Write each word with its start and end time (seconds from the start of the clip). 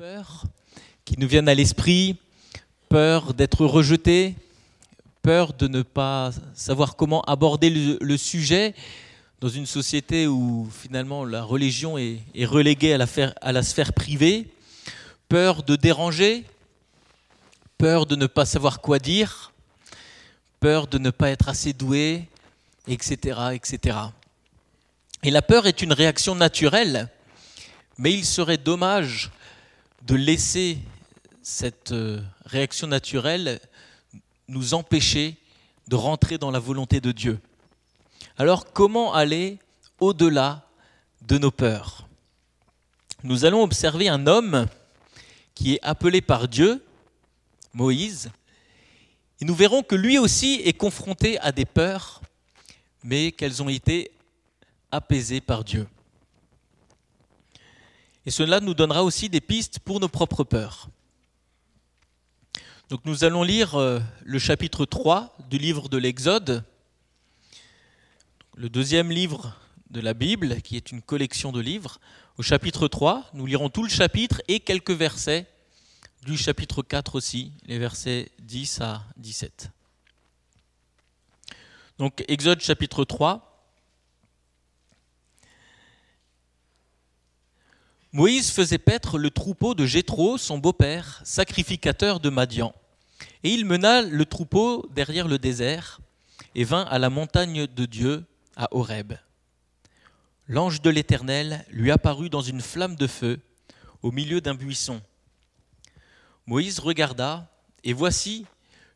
peurs 0.00 0.44
qui 1.04 1.18
nous 1.18 1.28
viennent 1.28 1.50
à 1.50 1.54
l'esprit, 1.54 2.16
peur 2.88 3.34
d'être 3.34 3.66
rejeté, 3.66 4.34
peur 5.20 5.52
de 5.52 5.68
ne 5.68 5.82
pas 5.82 6.30
savoir 6.54 6.96
comment 6.96 7.20
aborder 7.24 7.68
le, 7.68 8.16
sujet 8.16 8.74
dans 9.42 9.50
une 9.50 9.66
société 9.66 10.26
où 10.26 10.70
finalement 10.72 11.26
la 11.26 11.42
religion 11.42 11.98
est, 11.98 12.22
reléguée 12.46 12.94
à 12.94 12.96
la, 12.96 13.06
à 13.42 13.52
la 13.52 13.62
sphère 13.62 13.92
privée, 13.92 14.50
peur 15.28 15.64
de 15.64 15.76
déranger, 15.76 16.46
peur 17.76 18.06
de 18.06 18.16
ne 18.16 18.26
pas 18.26 18.46
savoir 18.46 18.80
quoi 18.80 18.98
dire, 18.98 19.52
peur 20.60 20.86
de 20.86 20.96
ne 20.96 21.10
pas 21.10 21.28
être 21.28 21.50
assez 21.50 21.74
doué, 21.74 22.26
etc., 22.88 23.38
etc. 23.52 23.98
Et 25.22 25.30
la 25.30 25.42
peur 25.42 25.66
est 25.66 25.82
une 25.82 25.92
réaction 25.92 26.34
naturelle, 26.34 27.10
mais 27.98 28.14
il 28.14 28.24
serait 28.24 28.56
dommage 28.56 29.30
de 30.02 30.14
laisser 30.14 30.78
cette 31.42 31.92
euh, 31.92 32.20
réaction 32.44 32.86
naturelle 32.86 33.60
nous 34.48 34.74
empêcher 34.74 35.36
de 35.88 35.96
rentrer 35.96 36.38
dans 36.38 36.50
la 36.50 36.58
volonté 36.58 37.00
de 37.00 37.12
Dieu. 37.12 37.40
Alors 38.36 38.72
comment 38.72 39.12
aller 39.12 39.58
au-delà 39.98 40.66
de 41.22 41.38
nos 41.38 41.50
peurs? 41.50 42.06
Nous 43.22 43.44
allons 43.44 43.62
observer 43.62 44.08
un 44.08 44.26
homme 44.26 44.66
qui 45.54 45.74
est 45.74 45.80
appelé 45.82 46.20
par 46.20 46.48
Dieu, 46.48 46.82
Moïse, 47.74 48.30
et 49.40 49.44
nous 49.44 49.54
verrons 49.54 49.82
que 49.82 49.94
lui 49.94 50.18
aussi 50.18 50.60
est 50.64 50.72
confronté 50.72 51.38
à 51.40 51.52
des 51.52 51.64
peurs, 51.64 52.20
mais 53.02 53.32
qu'elles 53.32 53.62
ont 53.62 53.68
été 53.68 54.10
apaisées 54.90 55.40
par 55.40 55.64
Dieu. 55.64 55.86
Et 58.26 58.30
cela 58.30 58.60
nous 58.60 58.74
donnera 58.74 59.02
aussi 59.02 59.28
des 59.28 59.40
pistes 59.40 59.78
pour 59.78 60.00
nos 60.00 60.08
propres 60.08 60.44
peurs. 60.44 60.88
Donc 62.90 63.04
nous 63.04 63.24
allons 63.24 63.42
lire 63.42 63.76
euh, 63.76 64.00
le 64.24 64.38
chapitre 64.38 64.84
3 64.84 65.36
du 65.48 65.58
livre 65.58 65.88
de 65.88 65.96
l'Exode, 65.96 66.64
le 68.56 68.68
deuxième 68.68 69.10
livre 69.10 69.56
de 69.90 70.00
la 70.00 70.12
Bible, 70.12 70.60
qui 70.60 70.76
est 70.76 70.92
une 70.92 71.00
collection 71.00 71.52
de 71.52 71.60
livres. 71.60 71.98
Au 72.36 72.42
chapitre 72.42 72.88
3, 72.88 73.30
nous 73.34 73.46
lirons 73.46 73.70
tout 73.70 73.82
le 73.82 73.88
chapitre 73.88 74.42
et 74.48 74.60
quelques 74.60 74.90
versets 74.90 75.46
du 76.24 76.36
chapitre 76.36 76.82
4 76.82 77.14
aussi, 77.14 77.52
les 77.66 77.78
versets 77.78 78.30
10 78.40 78.80
à 78.80 79.04
17. 79.16 79.70
Donc 81.98 82.24
Exode 82.28 82.60
chapitre 82.60 83.04
3, 83.04 83.49
Moïse 88.12 88.50
faisait 88.50 88.78
paître 88.78 89.18
le 89.18 89.30
troupeau 89.30 89.74
de 89.74 89.86
Jéthro, 89.86 90.36
son 90.36 90.58
beau-père, 90.58 91.20
sacrificateur 91.24 92.18
de 92.18 92.28
Madian. 92.28 92.74
Et 93.44 93.50
il 93.50 93.64
mena 93.64 94.02
le 94.02 94.24
troupeau 94.24 94.88
derrière 94.90 95.28
le 95.28 95.38
désert 95.38 96.00
et 96.56 96.64
vint 96.64 96.82
à 96.82 96.98
la 96.98 97.08
montagne 97.08 97.68
de 97.68 97.86
Dieu, 97.86 98.24
à 98.56 98.68
Horeb. 98.72 99.12
L'ange 100.48 100.82
de 100.82 100.90
l'Éternel 100.90 101.64
lui 101.70 101.92
apparut 101.92 102.30
dans 102.30 102.40
une 102.40 102.60
flamme 102.60 102.96
de 102.96 103.06
feu 103.06 103.38
au 104.02 104.10
milieu 104.10 104.40
d'un 104.40 104.54
buisson. 104.54 105.00
Moïse 106.46 106.80
regarda, 106.80 107.48
et 107.84 107.92
voici, 107.92 108.44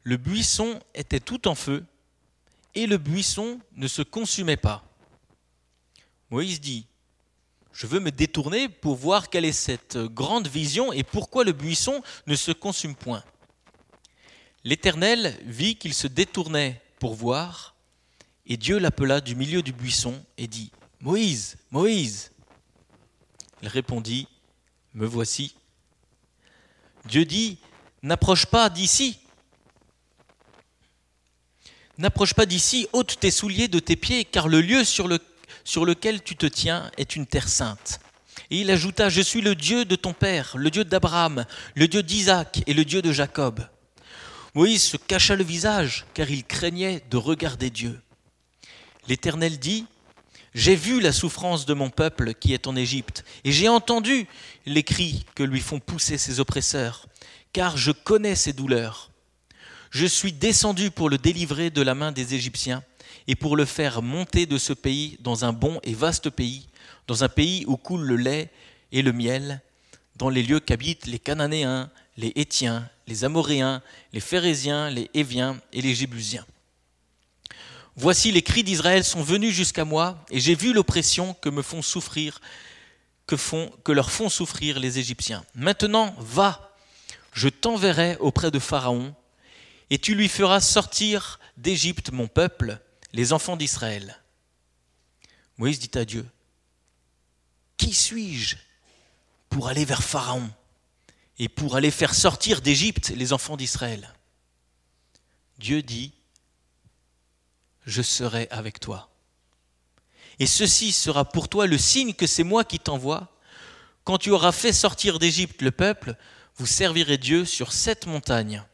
le 0.03 0.17
buisson 0.17 0.81
était 0.93 1.21
tout 1.21 1.47
en 1.47 1.55
feu, 1.55 1.85
et 2.75 2.89
le 2.89 2.99
buisson 2.99 3.61
ne 3.77 3.87
se 3.87 4.03
consumait 4.03 4.57
pas. 4.57 4.85
Moïse 6.31 6.61
dit, 6.61 6.87
je 7.75 7.89
veux 7.89 7.99
me 7.99 8.13
détourner 8.13 8.69
pour 8.69 8.95
voir 8.95 9.29
quelle 9.29 9.45
est 9.45 9.53
cette 9.53 9.99
grande 9.99 10.47
vision 10.47 10.93
et 10.93 11.03
pourquoi 11.03 11.43
le 11.43 11.53
buisson 11.53 12.03
ne 12.29 12.37
se 12.37 12.53
consume 12.53 12.95
point. 12.95 13.25
L'Éternel 14.63 15.37
vit 15.45 15.77
qu'il 15.77 15.93
se 15.93 16.07
détournait 16.07 16.81
pour 17.01 17.15
voir, 17.15 17.75
et 18.47 18.57
Dieu 18.57 18.79
l'appela 18.79 19.21
du 19.21 19.35
milieu 19.35 19.61
du 19.61 19.73
buisson 19.73 20.25
et 20.39 20.47
dit, 20.47 20.71
Moïse, 21.01 21.57
Moïse. 21.73 22.31
Il 23.61 23.69
répondit, 23.69 24.29
Me 24.95 25.07
voici. 25.07 25.57
Dieu 27.07 27.25
dit, 27.25 27.59
N'approche 28.03 28.47
pas 28.47 28.71
d'ici. 28.71 29.19
N'approche 31.99 32.35
pas 32.35 32.47
d'ici, 32.47 32.87
ôte 32.93 33.19
tes 33.19 33.31
souliers 33.31 33.69
de 33.69 33.81
tes 33.81 33.97
pieds, 33.97 34.25
car 34.25 34.47
le 34.47 34.61
lieu 34.61 34.85
sur 34.85 35.09
le 35.09 35.19
sur 35.65 35.85
lequel 35.85 36.23
tu 36.23 36.37
te 36.37 36.47
tiens 36.47 36.91
est 36.99 37.17
une 37.17 37.27
terre 37.27 37.49
sainte. 37.49 38.01
Et 38.51 38.61
il 38.61 38.71
ajouta, 38.71 39.09
Je 39.09 39.23
suis 39.23 39.41
le 39.41 39.55
Dieu 39.55 39.85
de 39.85 39.97
ton 39.97 40.13
père, 40.13 40.57
le 40.57 40.71
Dieu 40.71 40.85
d'Abraham, 40.85 41.45
le 41.75 41.89
Dieu 41.89 42.03
d'Isaac 42.03 42.63
et 42.67 42.75
le 42.75 42.85
Dieu 42.85 43.03
de 43.03 43.13
Jacob. 43.13 43.67
Moïse 44.55 44.83
se 44.83 44.97
cacha 44.97 45.35
le 45.35 45.45
visage, 45.45 46.07
car 46.15 46.31
il 46.31 46.45
craignait 46.45 47.03
de 47.11 47.17
regarder 47.17 47.71
Dieu. 47.71 48.01
L'Éternel 49.09 49.59
dit, 49.59 49.87
J'ai 50.55 50.77
vu 50.77 51.01
la 51.01 51.13
souffrance 51.13 51.67
de 51.67 51.75
mon 51.75 51.91
peuple 51.91 52.35
qui 52.35 52.55
est 52.55 52.67
en 52.69 52.77
Égypte, 52.77 53.25
et 53.45 53.51
j'ai 53.51 53.69
entendu 53.69 54.29
les 54.67 54.85
cris 54.85 55.27
que 55.35 55.43
lui 55.43 55.61
font 55.61 55.81
pousser 55.81 56.19
ses 56.19 56.39
oppresseurs, 56.39 57.07
car 57.53 57.77
je 57.77 57.91
connais 57.91 58.37
ses 58.37 58.53
douleurs. 58.53 59.11
Je 59.91 60.07
suis 60.07 60.33
descendu 60.33 60.91
pour 60.91 61.09
le 61.09 61.19
délivrer 61.19 61.71
de 61.71 61.83
la 61.83 61.95
main 61.95 62.13
des 62.13 62.35
Égyptiens 62.35 62.83
et 63.29 63.37
pour 63.37 63.57
le 63.57 63.65
faire 63.65 64.03
monter 64.03 64.47
de 64.47 64.59
ce 64.59 64.73
pays 64.73 65.17
dans 65.21 65.45
un 65.45 65.53
bon 65.53 65.81
et 65.83 65.95
vaste 65.95 66.31
pays, 66.31 66.69
dans 67.07 67.25
un 67.25 67.29
pays 67.29 67.65
où 67.67 67.77
coule 67.77 68.03
le 68.03 68.17
lait 68.17 68.51
et 68.93 69.03
le 69.03 69.13
miel, 69.13 69.61
dans 70.17 70.29
les 70.29 70.43
lieux 70.43 70.61
qu'habitent 70.61 71.07
les 71.07 71.19
Cananéens, 71.19 71.91
les 72.17 72.33
Hétiens, 72.37 72.89
les 73.07 73.25
Amoréens, 73.25 73.83
les 74.13 74.21
Phérésiens, 74.21 74.91
les 74.91 75.11
Éviens 75.15 75.61
et 75.73 75.83
les 75.83 75.95
Jébusiens. 75.95 76.47
Voici 77.97 78.33
les 78.33 78.43
cris 78.43 78.65
d'Israël 78.65 79.05
sont 79.05 79.23
venus 79.23 79.55
jusqu'à 79.55 79.85
moi, 79.85 80.25
et 80.31 80.41
j'ai 80.41 80.55
vu 80.55 80.73
l'oppression 80.73 81.35
que 81.35 81.49
me 81.49 81.63
font 81.63 81.83
souffrir, 81.83 82.41
que 83.27 83.93
leur 83.93 84.11
font 84.11 84.29
souffrir 84.29 84.81
les 84.81 84.99
Égyptiens. 84.99 85.45
Maintenant, 85.55 86.15
va, 86.19 86.77
je 87.33 87.49
t'enverrai 87.49 88.17
auprès 88.19 88.51
de 88.51 88.59
Pharaon, 88.59 89.15
et 89.91 89.99
tu 89.99 90.15
lui 90.15 90.29
feras 90.29 90.61
sortir 90.61 91.39
d'Égypte 91.57 92.11
mon 92.11 92.27
peuple, 92.27 92.81
les 93.15 93.33
enfants 93.33 93.57
d'Israël. 93.57 94.21
Moïse 95.57 95.79
dit 95.79 95.97
à 95.97 96.05
Dieu, 96.05 96.27
Qui 97.77 97.95
suis-je 97.95 98.57
pour 99.49 99.69
aller 99.69 99.85
vers 99.85 100.03
Pharaon 100.03 100.51
et 101.39 101.49
pour 101.49 101.77
aller 101.77 101.93
faire 101.93 102.13
sortir 102.13 102.61
d'Égypte 102.61 103.11
les 103.11 103.33
enfants 103.33 103.57
d'Israël? 103.57 104.13
Dieu 105.59 105.81
dit, 105.81 106.13
Je 107.87 108.03
serai 108.03 108.49
avec 108.51 108.81
toi. 108.81 109.09
Et 110.41 110.47
ceci 110.47 110.91
sera 110.91 111.25
pour 111.25 111.49
toi 111.49 111.69
le 111.69 111.79
signe 111.79 112.15
que 112.15 112.27
c'est 112.27 112.43
moi 112.43 112.65
qui 112.65 112.81
t'envoie. 112.81 113.39
Quand 114.03 114.19
tu 114.19 114.31
auras 114.31 114.51
fait 114.51 114.73
sortir 114.73 115.21
d'Égypte 115.21 115.63
le 115.63 115.71
peuple, 115.71 116.17
vous 116.57 116.67
servirez 116.67 117.17
Dieu 117.17 117.45
sur 117.45 117.73
cette 117.73 118.07
montagne. 118.07 118.65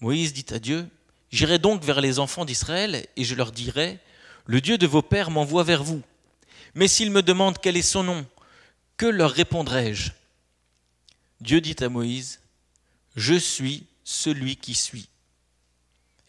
Moïse 0.00 0.34
dit 0.34 0.44
à 0.50 0.58
Dieu, 0.58 0.90
J'irai 1.34 1.58
donc 1.58 1.82
vers 1.82 2.00
les 2.00 2.20
enfants 2.20 2.44
d'Israël 2.44 3.08
et 3.16 3.24
je 3.24 3.34
leur 3.34 3.50
dirai, 3.50 3.98
Le 4.46 4.60
Dieu 4.60 4.78
de 4.78 4.86
vos 4.86 5.02
pères 5.02 5.32
m'envoie 5.32 5.64
vers 5.64 5.82
vous. 5.82 6.00
Mais 6.76 6.86
s'ils 6.86 7.10
me 7.10 7.24
demandent 7.24 7.58
quel 7.60 7.76
est 7.76 7.82
son 7.82 8.04
nom, 8.04 8.24
que 8.96 9.06
leur 9.06 9.32
répondrai-je? 9.32 10.12
Dieu 11.40 11.60
dit 11.60 11.74
à 11.80 11.88
Moïse, 11.88 12.38
Je 13.16 13.34
suis 13.34 13.84
celui 14.04 14.54
qui 14.54 14.74
suis. 14.74 15.08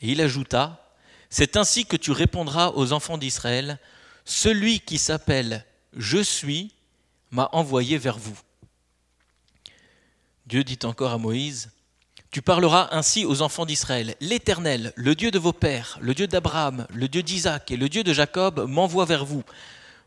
Et 0.02 0.14
il 0.14 0.22
ajouta, 0.22 0.92
C'est 1.30 1.56
ainsi 1.56 1.86
que 1.86 1.98
tu 1.98 2.10
répondras 2.10 2.72
aux 2.72 2.92
enfants 2.92 3.20
d'Israël, 3.20 3.78
Celui 4.26 4.80
qui 4.80 4.98
s'appelle 4.98 5.68
Je 5.96 6.18
suis 6.18 6.74
m'a 7.30 7.48
envoyé 7.52 8.00
vers 8.00 8.18
vous. 8.18 8.40
Dieu 10.48 10.64
dit 10.64 10.80
encore 10.82 11.12
à 11.12 11.20
Moïse, 11.20 11.70
tu 12.36 12.42
parleras 12.42 12.90
ainsi 12.92 13.24
aux 13.24 13.42
enfants 13.42 13.66
d'Israël. 13.66 14.14
L'Éternel, 14.20 14.92
le 14.98 15.16
Dieu 15.16 15.32
de 15.32 15.40
vos 15.40 15.54
pères, 15.54 15.98
le 16.02 16.14
Dieu 16.14 16.28
d'Abraham, 16.28 16.86
le 16.94 17.08
Dieu 17.08 17.24
d'Isaac 17.24 17.72
et 17.72 17.78
le 17.78 17.88
Dieu 17.88 18.04
de 18.04 18.12
Jacob 18.12 18.68
m'envoie 18.68 19.06
vers 19.06 19.24
vous. 19.24 19.46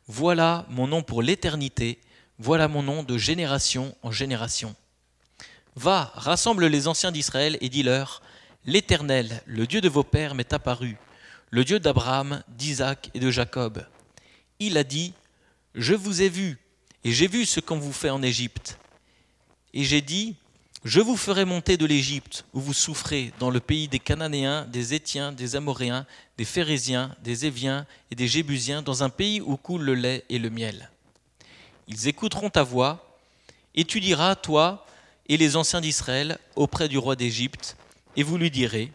Voilà 0.09 0.67
mon 0.69 0.87
nom 0.87 1.03
pour 1.03 1.23
l'éternité, 1.23 1.99
voilà 2.39 2.69
mon 2.69 2.83
nom 2.83 3.03
de 3.03 3.17
génération 3.17 3.97
en 4.03 4.11
génération. 4.11 4.77
Va, 5.75 6.13
rassemble 6.17 6.67
les 6.67 6.87
anciens 6.87 7.13
d'Israël 7.13 7.57
et 7.63 7.71
dis-leur, 7.71 8.21
L'Éternel, 8.67 9.43
le 9.47 9.67
Dieu 9.67 9.81
de 9.81 9.89
vos 9.89 10.05
pères, 10.05 10.35
m'est 10.35 10.53
apparu, 10.53 10.99
le 11.49 11.65
Dieu 11.65 11.81
d'Abraham, 11.81 12.43
d'Isaac 12.49 13.09
et 13.15 13.21
de 13.21 13.31
Jacob. 13.31 13.87
Il 14.59 14.77
a 14.77 14.85
dit, 14.85 15.15
Je 15.75 15.95
vous 15.95 16.21
ai 16.21 16.29
vu, 16.29 16.59
et 17.05 17.11
j'ai 17.11 17.27
vu 17.27 17.47
ce 17.47 17.61
qu'on 17.61 17.79
vous 17.79 17.91
fait 17.91 18.11
en 18.11 18.23
Égypte. 18.23 18.77
Et 19.73 19.85
j'ai 19.85 20.03
dit, 20.03 20.37
je 20.85 21.01
vous 21.01 21.17
ferai 21.17 21.45
monter 21.45 21.77
de 21.77 21.87
l'Égypte, 21.87 22.45
où 22.55 22.61
vous 22.61 22.73
souffrez, 22.73 23.33
dans 23.41 23.51
le 23.51 23.59
pays 23.61 23.89
des 23.89 23.99
Cananéens, 23.99 24.65
des 24.67 24.95
Étiens, 24.95 25.33
des 25.33 25.57
Amoréens, 25.57 26.07
des 26.37 26.45
Phérésiens, 26.45 27.15
des 27.23 27.47
Éviens 27.47 27.85
et 28.11 28.15
des 28.15 28.29
Jébusiens, 28.29 28.83
dans 28.83 29.03
un 29.03 29.11
pays 29.11 29.41
où 29.41 29.57
coule 29.57 29.83
le 29.83 29.95
lait 29.95 30.25
et 30.29 30.39
le 30.39 30.51
miel. 30.51 30.91
Ils 31.89 32.07
écouteront 32.07 32.51
ta 32.51 32.63
voix, 32.63 33.05
Et 33.75 33.85
tu 33.85 34.01
diras, 34.01 34.35
toi 34.35 34.87
et 35.29 35.37
les 35.37 35.57
anciens 35.57 35.81
d'Israël, 35.81 36.39
auprès 36.57 36.89
du 36.89 36.97
roi 36.97 37.17
d'Égypte, 37.17 37.77
et 38.17 38.23
vous 38.23 38.39
lui 38.39 38.51
direz, 38.51 38.93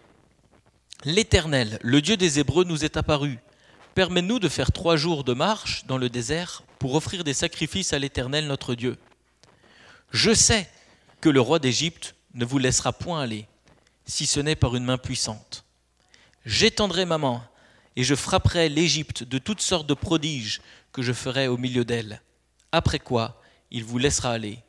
L'Éternel, 1.03 1.79
le 1.81 2.01
Dieu 2.01 2.15
des 2.15 2.39
Hébreux, 2.39 2.63
nous 2.63 2.85
est 2.85 2.97
apparu. 2.97 3.39
Permets-nous 3.93 4.39
de 4.39 4.49
faire 4.49 4.71
trois 4.71 4.95
jours 4.95 5.23
de 5.23 5.33
marche 5.33 5.85
dans 5.85 5.97
le 5.97 6.09
désert 6.09 6.63
pour 6.79 6.95
offrir 6.95 7.23
des 7.23 7.33
sacrifices 7.33 7.93
à 7.93 7.99
l'Éternel 7.99 8.47
notre 8.47 8.73
Dieu. 8.73 8.97
Je 10.11 10.33
sais 10.33 10.67
que 11.23 11.29
le 11.29 11.39
roi 11.39 11.57
d'Égypte 11.57 12.15
ne 12.33 12.43
vous 12.43 12.57
laissera 12.57 12.91
point 12.91 13.21
aller, 13.21 13.47
si 14.05 14.25
ce 14.25 14.41
n'est 14.41 14.57
par 14.57 14.75
une 14.75 14.83
main 14.83 14.97
puissante. 14.97 15.63
J'étendrai 16.45 17.05
ma 17.05 17.17
main 17.17 17.47
et 17.95 18.03
je 18.03 18.13
frapperai 18.13 18.67
l'Égypte 18.67 19.23
de 19.23 19.37
toutes 19.37 19.61
sortes 19.61 19.87
de 19.87 19.93
prodiges 19.93 20.59
que 20.91 21.01
je 21.01 21.13
ferai 21.13 21.47
au 21.47 21.55
milieu 21.55 21.85
d'elle. 21.85 22.21
Après 22.73 22.99
quoi, 22.99 23.41
il 23.71 23.85
vous 23.85 23.99
laissera 23.99 24.31
aller. 24.31 24.59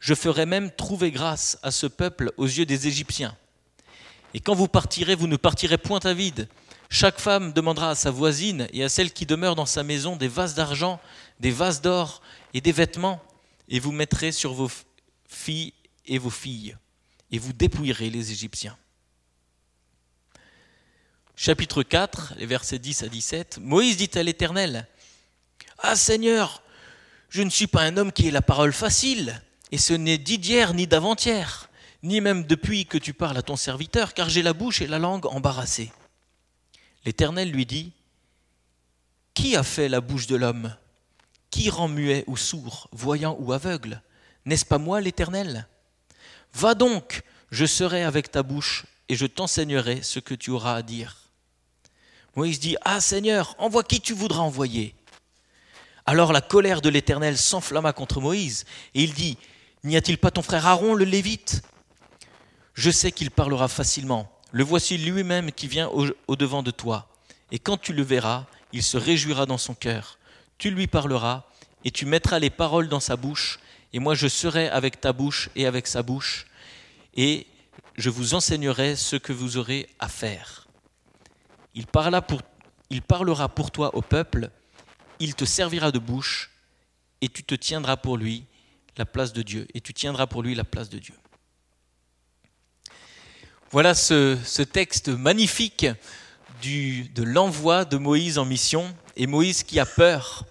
Je 0.00 0.14
ferai 0.14 0.46
même 0.46 0.72
trouver 0.72 1.12
grâce 1.12 1.58
à 1.62 1.70
ce 1.70 1.86
peuple 1.86 2.32
aux 2.38 2.46
yeux 2.46 2.66
des 2.66 2.88
Égyptiens. 2.88 3.36
Et 4.34 4.40
quand 4.40 4.56
vous 4.56 4.66
partirez, 4.66 5.14
vous 5.14 5.28
ne 5.28 5.36
partirez 5.36 5.78
point 5.78 6.00
à 6.00 6.12
vide. 6.12 6.48
Chaque 6.90 7.20
femme 7.20 7.52
demandera 7.52 7.90
à 7.90 7.94
sa 7.94 8.10
voisine 8.10 8.66
et 8.72 8.82
à 8.82 8.88
celle 8.88 9.12
qui 9.12 9.26
demeure 9.26 9.54
dans 9.54 9.64
sa 9.64 9.84
maison 9.84 10.16
des 10.16 10.26
vases 10.26 10.56
d'argent, 10.56 11.00
des 11.38 11.52
vases 11.52 11.82
d'or 11.82 12.20
et 12.52 12.60
des 12.60 12.72
vêtements, 12.72 13.22
et 13.68 13.78
vous 13.78 13.92
mettrez 13.92 14.32
sur 14.32 14.54
vos 14.54 14.70
filles 15.28 15.72
et 16.06 16.18
vos 16.18 16.30
filles, 16.30 16.76
et 17.30 17.38
vous 17.38 17.52
dépouillerez 17.52 18.10
les 18.10 18.32
Égyptiens. 18.32 18.76
Chapitre 21.36 21.82
4, 21.82 22.34
les 22.38 22.46
versets 22.46 22.78
10 22.78 23.02
à 23.02 23.08
17. 23.08 23.58
Moïse 23.60 23.96
dit 23.96 24.10
à 24.14 24.22
l'Éternel, 24.22 24.86
Ah 25.78 25.96
Seigneur, 25.96 26.62
je 27.28 27.42
ne 27.42 27.50
suis 27.50 27.66
pas 27.66 27.82
un 27.82 27.96
homme 27.96 28.12
qui 28.12 28.28
ait 28.28 28.30
la 28.30 28.42
parole 28.42 28.72
facile, 28.72 29.42
et 29.72 29.78
ce 29.78 29.94
n'est 29.94 30.18
d'hier 30.18 30.74
ni 30.74 30.86
d'avant-hier 30.86 31.68
ni 32.04 32.20
même 32.20 32.44
depuis 32.44 32.84
que 32.84 32.98
tu 32.98 33.14
parles 33.14 33.38
à 33.38 33.42
ton 33.42 33.56
serviteur, 33.56 34.12
car 34.12 34.28
j'ai 34.28 34.42
la 34.42 34.52
bouche 34.52 34.82
et 34.82 34.86
la 34.86 34.98
langue 34.98 35.24
embarrassées. 35.24 35.90
L'Éternel 37.06 37.50
lui 37.50 37.64
dit, 37.64 37.92
Qui 39.32 39.56
a 39.56 39.62
fait 39.62 39.88
la 39.88 40.02
bouche 40.02 40.26
de 40.26 40.36
l'homme? 40.36 40.76
Qui 41.50 41.70
rend 41.70 41.88
muet 41.88 42.24
ou 42.26 42.36
sourd, 42.36 42.88
voyant 42.92 43.36
ou 43.40 43.52
aveugle? 43.52 44.02
N'est-ce 44.44 44.66
pas 44.66 44.76
moi 44.76 45.00
l'Éternel? 45.00 45.66
Va 46.54 46.74
donc, 46.74 47.22
je 47.50 47.66
serai 47.66 48.02
avec 48.02 48.30
ta 48.30 48.42
bouche, 48.42 48.86
et 49.08 49.16
je 49.16 49.26
t'enseignerai 49.26 50.02
ce 50.02 50.20
que 50.20 50.34
tu 50.34 50.50
auras 50.50 50.76
à 50.76 50.82
dire. 50.82 51.16
Moïse 52.36 52.60
dit, 52.60 52.76
Ah 52.82 53.00
Seigneur, 53.00 53.54
envoie 53.58 53.84
qui 53.84 54.00
tu 54.00 54.14
voudras 54.14 54.42
envoyer. 54.42 54.94
Alors 56.06 56.32
la 56.32 56.40
colère 56.40 56.80
de 56.80 56.88
l'Éternel 56.88 57.36
s'enflamma 57.36 57.92
contre 57.92 58.20
Moïse, 58.20 58.64
et 58.94 59.02
il 59.02 59.14
dit, 59.14 59.38
N'y 59.82 59.96
a-t-il 59.96 60.16
pas 60.16 60.30
ton 60.30 60.42
frère 60.42 60.66
Aaron 60.66 60.94
le 60.94 61.04
Lévite? 61.04 61.62
Je 62.74 62.90
sais 62.90 63.12
qu'il 63.12 63.30
parlera 63.30 63.68
facilement. 63.68 64.30
Le 64.50 64.64
voici 64.64 64.96
lui-même 64.96 65.52
qui 65.52 65.68
vient 65.68 65.90
au-devant 66.26 66.62
de 66.62 66.70
toi. 66.70 67.08
Et 67.50 67.58
quand 67.58 67.76
tu 67.76 67.92
le 67.92 68.02
verras, 68.02 68.46
il 68.72 68.82
se 68.82 68.96
réjouira 68.96 69.46
dans 69.46 69.58
son 69.58 69.74
cœur. 69.74 70.18
Tu 70.58 70.70
lui 70.70 70.86
parleras, 70.86 71.44
et 71.84 71.90
tu 71.90 72.06
mettras 72.06 72.38
les 72.38 72.50
paroles 72.50 72.88
dans 72.88 73.00
sa 73.00 73.16
bouche, 73.16 73.58
et 73.94 74.00
moi 74.00 74.16
je 74.16 74.26
serai 74.26 74.68
avec 74.68 75.00
ta 75.00 75.12
bouche 75.12 75.48
et 75.54 75.66
avec 75.66 75.86
sa 75.86 76.02
bouche, 76.02 76.46
et 77.14 77.46
je 77.96 78.10
vous 78.10 78.34
enseignerai 78.34 78.96
ce 78.96 79.14
que 79.14 79.32
vous 79.32 79.56
aurez 79.56 79.88
à 80.00 80.08
faire. 80.08 80.66
Il, 81.74 81.86
parlera 81.86 82.20
pour 83.48 83.70
toi 83.70 83.94
au 83.94 84.02
peuple, 84.02 84.50
il 85.20 85.36
te 85.36 85.44
servira 85.44 85.92
de 85.92 86.00
bouche, 86.00 86.50
et 87.20 87.28
tu 87.28 87.44
te 87.44 87.54
tiendras 87.54 87.96
pour 87.96 88.16
lui 88.16 88.46
la 88.96 89.06
place 89.06 89.32
de 89.32 89.42
Dieu, 89.42 89.68
et 89.74 89.80
tu 89.80 89.94
tiendras 89.94 90.26
pour 90.26 90.42
lui 90.42 90.56
la 90.56 90.64
place 90.64 90.88
de 90.88 90.98
Dieu. 90.98 91.14
Voilà 93.70 93.94
ce, 93.94 94.62
texte 94.62 95.08
magnifique 95.08 95.86
de 96.64 97.22
l'envoi 97.22 97.84
de 97.84 97.96
Moïse 97.96 98.38
en 98.38 98.44
mission 98.44 98.92
et 99.16 99.28
Moïse 99.28 99.62
qui 99.62 99.78
a 99.78 99.86
peur. 99.86 100.44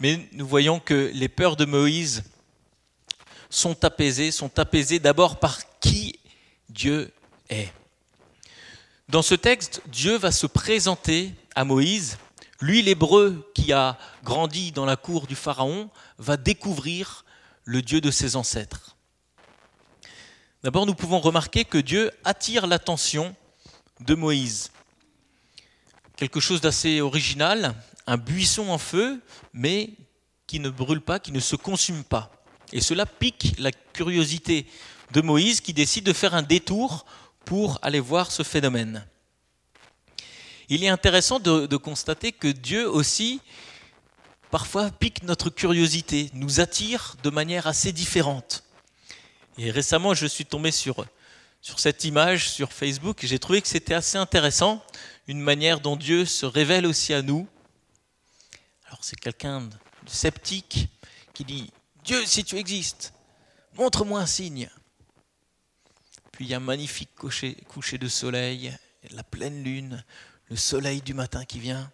Mais 0.00 0.26
nous 0.32 0.46
voyons 0.46 0.80
que 0.80 1.10
les 1.12 1.28
peurs 1.28 1.56
de 1.56 1.66
Moïse 1.66 2.22
sont 3.50 3.84
apaisées, 3.84 4.30
sont 4.30 4.58
apaisées 4.58 4.98
d'abord 4.98 5.38
par 5.38 5.58
qui 5.80 6.18
Dieu 6.68 7.12
est. 7.48 7.72
Dans 9.08 9.22
ce 9.22 9.34
texte, 9.34 9.80
Dieu 9.86 10.16
va 10.18 10.32
se 10.32 10.46
présenter 10.46 11.32
à 11.54 11.64
Moïse. 11.64 12.18
Lui, 12.60 12.82
l'hébreu 12.82 13.50
qui 13.54 13.72
a 13.72 13.96
grandi 14.22 14.72
dans 14.72 14.84
la 14.84 14.96
cour 14.96 15.26
du 15.26 15.34
Pharaon, 15.34 15.90
va 16.18 16.36
découvrir 16.36 17.24
le 17.64 17.80
Dieu 17.80 18.00
de 18.00 18.10
ses 18.10 18.36
ancêtres. 18.36 18.96
D'abord, 20.62 20.86
nous 20.86 20.94
pouvons 20.94 21.20
remarquer 21.20 21.64
que 21.64 21.78
Dieu 21.78 22.10
attire 22.24 22.66
l'attention 22.66 23.34
de 24.00 24.14
Moïse. 24.14 24.70
Quelque 26.16 26.40
chose 26.40 26.60
d'assez 26.60 27.00
original, 27.00 27.74
un 28.06 28.16
buisson 28.16 28.68
en 28.68 28.78
feu, 28.78 29.22
mais 29.52 29.94
qui 30.46 30.60
ne 30.60 30.68
brûle 30.68 31.00
pas, 31.00 31.20
qui 31.20 31.30
ne 31.30 31.40
se 31.40 31.56
consume 31.56 32.02
pas. 32.02 32.32
Et 32.72 32.80
cela 32.80 33.06
pique 33.06 33.54
la 33.58 33.72
curiosité 33.72 34.66
de 35.12 35.20
Moïse 35.20 35.60
qui 35.60 35.72
décide 35.72 36.04
de 36.04 36.12
faire 36.12 36.34
un 36.34 36.42
détour 36.42 37.06
pour 37.44 37.78
aller 37.82 38.00
voir 38.00 38.30
ce 38.30 38.42
phénomène. 38.42 39.06
Il 40.68 40.84
est 40.84 40.88
intéressant 40.88 41.40
de, 41.40 41.76
constater 41.76 42.30
que 42.32 42.48
Dieu 42.48 42.88
aussi, 42.88 43.40
parfois, 44.50 44.90
pique 44.90 45.22
notre 45.22 45.48
curiosité, 45.48 46.30
nous 46.34 46.60
attire 46.60 47.16
de 47.22 47.30
manière 47.30 47.66
assez 47.66 47.90
différente. 47.92 48.64
Et 49.56 49.70
récemment, 49.70 50.12
je 50.12 50.26
suis 50.26 50.44
tombé 50.44 50.70
sur, 50.70 51.06
sur 51.62 51.80
cette 51.80 52.04
image 52.04 52.50
sur 52.50 52.72
Facebook 52.72 53.24
et 53.24 53.26
j'ai 53.26 53.38
trouvé 53.38 53.62
que 53.62 53.68
c'était 53.68 53.94
assez 53.94 54.18
intéressant, 54.18 54.84
une 55.26 55.40
manière 55.40 55.80
dont 55.80 55.96
Dieu 55.96 56.26
se 56.26 56.44
révèle 56.44 56.84
aussi 56.84 57.14
à 57.14 57.22
nous. 57.22 57.48
Alors 58.86 58.98
c'est 59.02 59.18
quelqu'un 59.18 59.62
de 59.62 59.70
sceptique 60.10 60.88
qui 61.32 61.44
dit, 61.44 61.70
Dieu, 62.08 62.24
si 62.24 62.42
tu 62.42 62.56
existes, 62.56 63.12
montre-moi 63.74 64.18
un 64.18 64.24
signe. 64.24 64.70
Puis 66.32 66.46
il 66.46 66.48
y 66.48 66.54
a 66.54 66.56
un 66.56 66.60
magnifique 66.60 67.14
coucher, 67.14 67.98
de 67.98 68.08
soleil, 68.08 68.74
la 69.10 69.22
pleine 69.22 69.62
lune, 69.62 70.02
le 70.48 70.56
soleil 70.56 71.02
du 71.02 71.12
matin 71.12 71.44
qui 71.44 71.60
vient. 71.60 71.92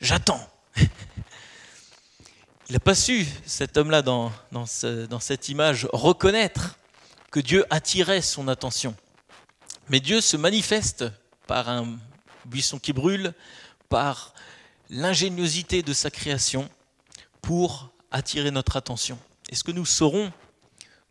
J'attends. 0.00 0.48
Il 0.76 2.74
n'a 2.74 2.78
pas 2.78 2.94
su, 2.94 3.26
cet 3.46 3.76
homme-là, 3.78 4.02
dans, 4.02 4.30
dans, 4.52 4.64
cette 5.18 5.48
image, 5.48 5.88
reconnaître 5.92 6.78
que 7.32 7.40
Dieu 7.40 7.66
attirait 7.68 8.22
son 8.22 8.46
attention. 8.46 8.94
Mais 9.88 9.98
Dieu 9.98 10.20
se 10.20 10.36
manifeste 10.36 11.04
par 11.48 11.68
un 11.68 11.98
buisson 12.44 12.78
qui 12.78 12.92
brûle, 12.92 13.34
par 13.88 14.34
l'ingéniosité 14.88 15.82
de 15.82 15.94
sa 15.94 16.12
création, 16.12 16.70
pour 17.42 17.90
attirer 18.10 18.50
notre 18.50 18.76
attention. 18.76 19.18
Est-ce 19.50 19.64
que 19.64 19.72
nous 19.72 19.86
saurons, 19.86 20.32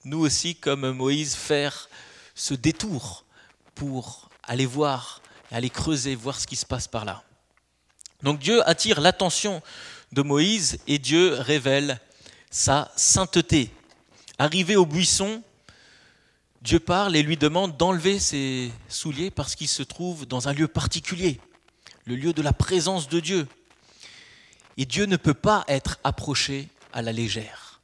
nous 0.06 0.20
aussi, 0.20 0.56
comme 0.56 0.92
Moïse, 0.92 1.36
faire 1.36 1.90
ce 2.36 2.54
détour 2.54 3.26
pour 3.76 4.30
aller 4.44 4.66
voir, 4.66 5.22
aller 5.52 5.70
creuser, 5.70 6.16
voir 6.16 6.40
ce 6.40 6.48
qui 6.48 6.56
se 6.56 6.66
passe 6.66 6.88
par 6.88 7.06
là? 7.06 7.24
Donc 8.24 8.40
Dieu 8.40 8.68
attire 8.68 9.00
l'attention 9.00 9.62
de 10.12 10.22
Moïse 10.22 10.80
et 10.88 11.00
Dieu 11.00 11.34
révèle 11.36 12.00
sa 12.50 12.92
sainteté. 12.96 13.72
Arrivé 14.38 14.76
au 14.76 14.86
buisson, 14.86 15.44
Dieu 16.62 16.80
parle 16.80 17.16
et 17.16 17.24
lui 17.24 17.38
demande 17.38 17.78
d'enlever 17.78 18.20
ses 18.20 18.72
souliers 18.90 19.32
parce 19.32 19.56
qu'il 19.56 19.68
se 19.68 19.84
trouve 19.84 20.26
dans 20.26 20.50
un 20.50 20.54
lieu 20.54 20.68
particulier, 20.68 21.40
le 22.06 22.16
lieu 22.16 22.34
de 22.34 22.42
la 22.42 22.54
présence 22.54 23.08
de 23.08 23.20
Dieu. 23.20 23.48
Et 24.78 24.86
Dieu 24.86 25.06
ne 25.06 25.18
peut 25.18 25.34
pas 25.34 25.64
être 25.68 26.00
approché 26.04 26.68
à 26.94 27.02
la 27.02 27.12
légère. 27.12 27.82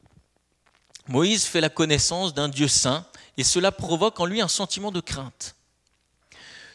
Moïse 1.08 1.46
fait 1.46 1.62
la 1.62 1.70
connaissance 1.70 2.34
d'un 2.34 2.50
Dieu 2.50 2.68
saint 2.68 3.06
et 3.38 3.44
cela 3.44 3.72
provoque 3.72 4.20
en 4.20 4.26
lui 4.26 4.42
un 4.42 4.48
sentiment 4.48 4.92
de 4.92 5.02
crainte. 5.02 5.56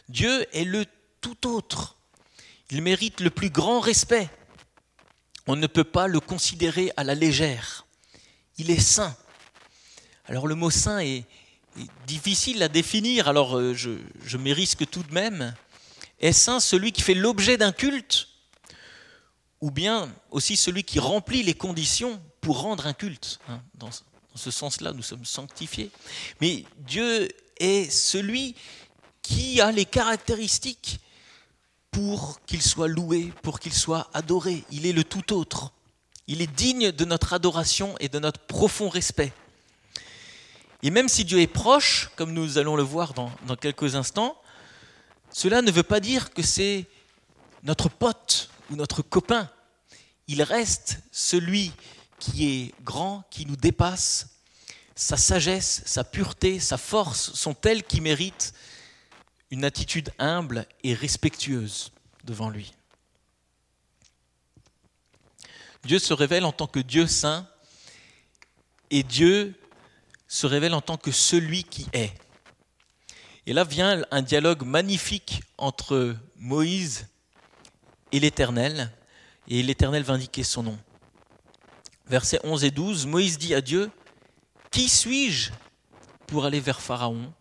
Dieu 0.09 0.45
est 0.55 0.63
le 0.63 0.85
tout 1.19 1.47
autre. 1.47 1.97
Il 2.69 2.81
mérite 2.81 3.19
le 3.19 3.29
plus 3.29 3.49
grand 3.49 3.79
respect 3.79 4.29
on 5.47 5.55
ne 5.55 5.67
peut 5.67 5.83
pas 5.83 6.07
le 6.07 6.19
considérer 6.19 6.91
à 6.97 7.03
la 7.03 7.15
légère. 7.15 7.85
Il 8.57 8.69
est 8.69 8.79
saint. 8.79 9.15
Alors 10.27 10.47
le 10.47 10.55
mot 10.55 10.69
saint 10.69 10.99
est, 10.99 11.25
difficile 12.05 12.61
à 12.63 12.67
définir, 12.67 13.29
alors 13.29 13.57
euh, 13.57 13.73
je, 13.73 13.91
je 14.25 14.37
risque 14.37 14.89
tout 14.89 15.03
de 15.03 15.13
même. 15.13 15.53
Est 16.19 16.33
saint 16.33 16.59
celui 16.59 16.91
qui 16.91 17.01
fait 17.01 17.13
l'objet 17.13 17.57
d'un 17.57 17.71
culte 17.71 18.27
ou 19.61 19.69
bien 19.71 20.11
aussi 20.31 20.57
celui 20.57 20.83
qui 20.83 20.99
remplit 20.99 21.43
les 21.43 21.53
conditions 21.53 22.21
pour 22.41 22.61
rendre 22.61 22.87
un 22.87 22.93
culte. 22.93 23.39
Hein, 23.47 23.61
dans, 23.75 23.89
ce 24.35 24.51
sens-là, 24.51 24.91
nous 24.93 25.03
sommes 25.03 25.25
sanctifiés. 25.25 25.91
Mais 26.39 26.65
Dieu 26.79 27.29
est 27.59 27.89
celui 27.91 28.55
qui 29.21 29.61
a 29.61 29.71
les 29.71 29.85
caractéristiques 29.85 30.99
pour 31.91 32.39
qu'il 32.45 32.61
soit 32.61 32.87
loué, 32.87 33.31
pour 33.43 33.59
qu'il 33.59 33.73
soit 33.73 34.09
adoré. 34.13 34.63
Il 34.71 34.85
est 34.85 34.93
le 34.93 35.03
tout 35.03 35.33
autre. 35.33 35.71
Il 36.27 36.41
est 36.41 36.47
digne 36.47 36.91
de 36.91 37.05
notre 37.05 37.33
adoration 37.33 37.95
et 37.99 38.09
de 38.09 38.19
notre 38.19 38.39
profond 38.39 38.89
respect. 38.89 39.33
Et 40.81 40.89
même 40.89 41.09
si 41.09 41.25
Dieu 41.25 41.39
est 41.39 41.47
proche, 41.47 42.09
comme 42.15 42.33
nous 42.33 42.57
allons 42.57 42.75
le 42.75 42.83
voir 42.83 43.13
dans 43.13 43.55
quelques 43.59 43.95
instants, 43.95 44.41
cela 45.31 45.61
ne 45.61 45.71
veut 45.71 45.83
pas 45.83 45.99
dire 45.99 46.33
que 46.33 46.41
c'est 46.41 46.85
notre 47.63 47.89
pote 47.89 48.50
ou 48.71 48.75
notre 48.75 49.01
copain. 49.01 49.49
Il 50.27 50.41
reste 50.41 50.99
celui 51.11 51.71
qui 52.19 52.45
est 52.45 52.83
grand, 52.83 53.23
qui 53.29 53.45
nous 53.45 53.55
dépasse. 53.55 54.37
Sa 54.95 55.17
sagesse, 55.17 55.83
sa 55.85 56.03
pureté, 56.03 56.59
sa 56.59 56.77
force 56.77 57.33
sont 57.33 57.53
telles 57.53 57.83
qui 57.83 58.01
méritent 58.01 58.53
une 59.49 59.65
attitude 59.65 60.11
humble 60.19 60.65
et 60.83 60.93
respectueuse 60.93 61.91
devant 62.23 62.49
lui. 62.49 62.73
Dieu 65.83 65.99
se 65.99 66.13
révèle 66.13 66.45
en 66.45 66.51
tant 66.51 66.67
que 66.67 66.79
Dieu 66.79 67.07
saint 67.07 67.47
et 68.91 69.03
Dieu 69.03 69.55
se 70.27 70.45
révèle 70.45 70.73
en 70.73 70.81
tant 70.81 70.97
que 70.97 71.11
celui 71.11 71.63
qui 71.63 71.87
est. 71.93 72.13
Et 73.47 73.53
là 73.53 73.63
vient 73.63 74.03
un 74.11 74.21
dialogue 74.21 74.63
magnifique 74.63 75.41
entre 75.57 76.15
Moïse 76.35 77.07
et 78.11 78.19
l'Éternel, 78.19 78.91
et 79.47 79.63
l'Éternel 79.63 80.03
va 80.03 80.13
indiquer 80.13 80.43
son 80.43 80.63
nom. 80.63 80.79
Versets 82.07 82.39
11 82.43 82.63
et 82.63 82.71
12, 82.71 83.05
Moïse 83.07 83.37
dit 83.37 83.55
à 83.55 83.61
Dieu, 83.61 83.89
Qui 84.69 84.89
suis-je 84.89 85.51
pour 86.27 86.45
aller 86.45 86.59
vers 86.59 86.81
Pharaon 86.81 87.33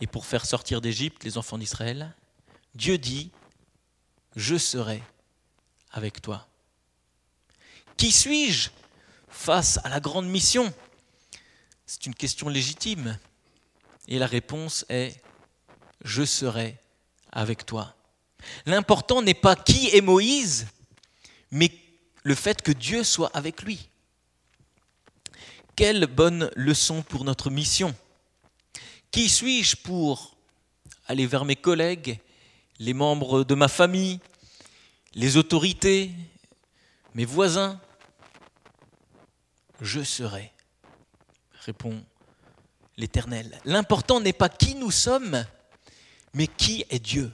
et 0.00 0.06
pour 0.06 0.26
faire 0.26 0.46
sortir 0.46 0.80
d'Égypte 0.80 1.24
les 1.24 1.38
enfants 1.38 1.58
d'Israël? 1.58 2.14
Dieu 2.74 2.98
dit, 2.98 3.30
Je 4.36 4.56
serai 4.56 5.02
avec 5.92 6.20
toi. 6.20 6.48
Qui 7.96 8.10
suis-je 8.10 8.70
face 9.28 9.78
à 9.84 9.88
la 9.88 10.00
grande 10.00 10.26
mission? 10.26 10.72
C'est 11.86 12.06
une 12.06 12.14
question 12.14 12.48
légitime. 12.48 13.18
Et 14.08 14.18
la 14.18 14.26
réponse 14.26 14.84
est, 14.88 15.22
Je 16.04 16.24
serai 16.24 16.78
avec 17.30 17.64
toi. 17.64 17.94
L'important 18.66 19.22
n'est 19.22 19.34
pas 19.34 19.56
qui 19.56 19.88
est 19.94 20.00
Moïse, 20.00 20.66
mais 21.50 21.70
le 22.22 22.34
fait 22.34 22.62
que 22.62 22.72
Dieu 22.72 23.04
soit 23.04 23.30
avec 23.34 23.62
lui. 23.62 23.88
Quelle 25.76 26.06
bonne 26.06 26.50
leçon 26.54 27.02
pour 27.02 27.24
notre 27.24 27.50
mission. 27.50 27.94
Qui 29.10 29.28
suis-je 29.28 29.76
pour 29.76 30.36
aller 31.06 31.26
vers 31.26 31.44
mes 31.44 31.56
collègues, 31.56 32.18
les 32.78 32.94
membres 32.94 33.44
de 33.44 33.54
ma 33.54 33.68
famille, 33.68 34.20
les 35.14 35.36
autorités, 35.36 36.10
mes 37.14 37.24
voisins? 37.24 37.80
Je 39.80 40.02
serai, 40.02 40.52
répond 41.60 42.04
l'Éternel. 42.96 43.60
L'important 43.64 44.20
n'est 44.20 44.32
pas 44.32 44.48
qui 44.48 44.74
nous 44.74 44.90
sommes, 44.90 45.44
mais 46.34 46.46
qui 46.46 46.84
est 46.88 47.00
Dieu 47.00 47.32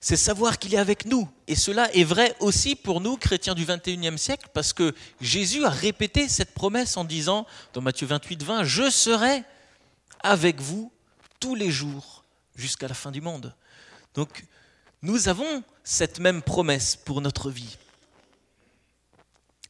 c'est 0.00 0.16
savoir 0.16 0.58
qu'il 0.58 0.74
est 0.74 0.78
avec 0.78 1.04
nous. 1.04 1.28
Et 1.46 1.54
cela 1.54 1.92
est 1.94 2.04
vrai 2.04 2.34
aussi 2.40 2.74
pour 2.74 3.00
nous, 3.02 3.18
chrétiens 3.18 3.54
du 3.54 3.66
21e 3.66 4.16
siècle, 4.16 4.48
parce 4.54 4.72
que 4.72 4.94
Jésus 5.20 5.64
a 5.64 5.70
répété 5.70 6.26
cette 6.28 6.54
promesse 6.54 6.96
en 6.96 7.04
disant, 7.04 7.46
dans 7.74 7.82
Matthieu 7.82 8.06
28, 8.06 8.42
20, 8.42 8.64
Je 8.64 8.88
serai 8.88 9.44
avec 10.22 10.60
vous 10.60 10.90
tous 11.38 11.54
les 11.54 11.70
jours 11.70 12.24
jusqu'à 12.56 12.88
la 12.88 12.94
fin 12.94 13.10
du 13.10 13.20
monde. 13.20 13.54
Donc, 14.14 14.44
nous 15.02 15.28
avons 15.28 15.62
cette 15.84 16.18
même 16.18 16.42
promesse 16.42 16.96
pour 16.96 17.20
notre 17.20 17.50
vie. 17.50 17.76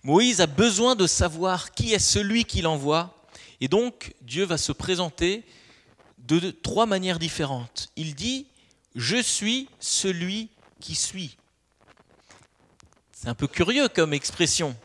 Moïse 0.03 0.41
a 0.41 0.47
besoin 0.47 0.95
de 0.95 1.07
savoir 1.07 1.73
qui 1.73 1.93
est 1.93 1.99
celui 1.99 2.45
qui 2.45 2.63
l'envoie, 2.63 3.23
et 3.61 3.69
donc 3.69 4.15
Dieu 4.23 4.45
va 4.45 4.59
se 4.59 4.73
présenter 4.73 5.45
de 6.19 6.51
trois 6.51 6.87
manières 6.87 7.19
différentes. 7.19 7.91
Il 7.97 8.15
dit, 8.15 8.47
je 8.95 9.23
suis 9.23 9.69
celui 9.79 10.51
qui 10.81 10.95
suis. 10.95 11.37
C'est 13.13 13.29
un 13.29 13.35
peu 13.35 13.47
curieux 13.47 13.89
comme 13.89 14.15
expression, 14.15 14.77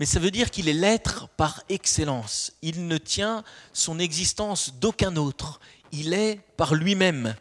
mais 0.00 0.06
ça 0.06 0.20
veut 0.20 0.30
dire 0.30 0.50
qu'il 0.50 0.68
est 0.68 0.74
l'être 0.74 1.28
par 1.36 1.62
excellence. 1.68 2.52
Il 2.62 2.86
ne 2.86 2.98
tient 2.98 3.44
son 3.72 3.98
existence 3.98 4.74
d'aucun 4.74 5.16
autre. 5.16 5.60
Il 5.92 6.12
est 6.14 6.40
par 6.56 6.74
lui-même. 6.74 7.34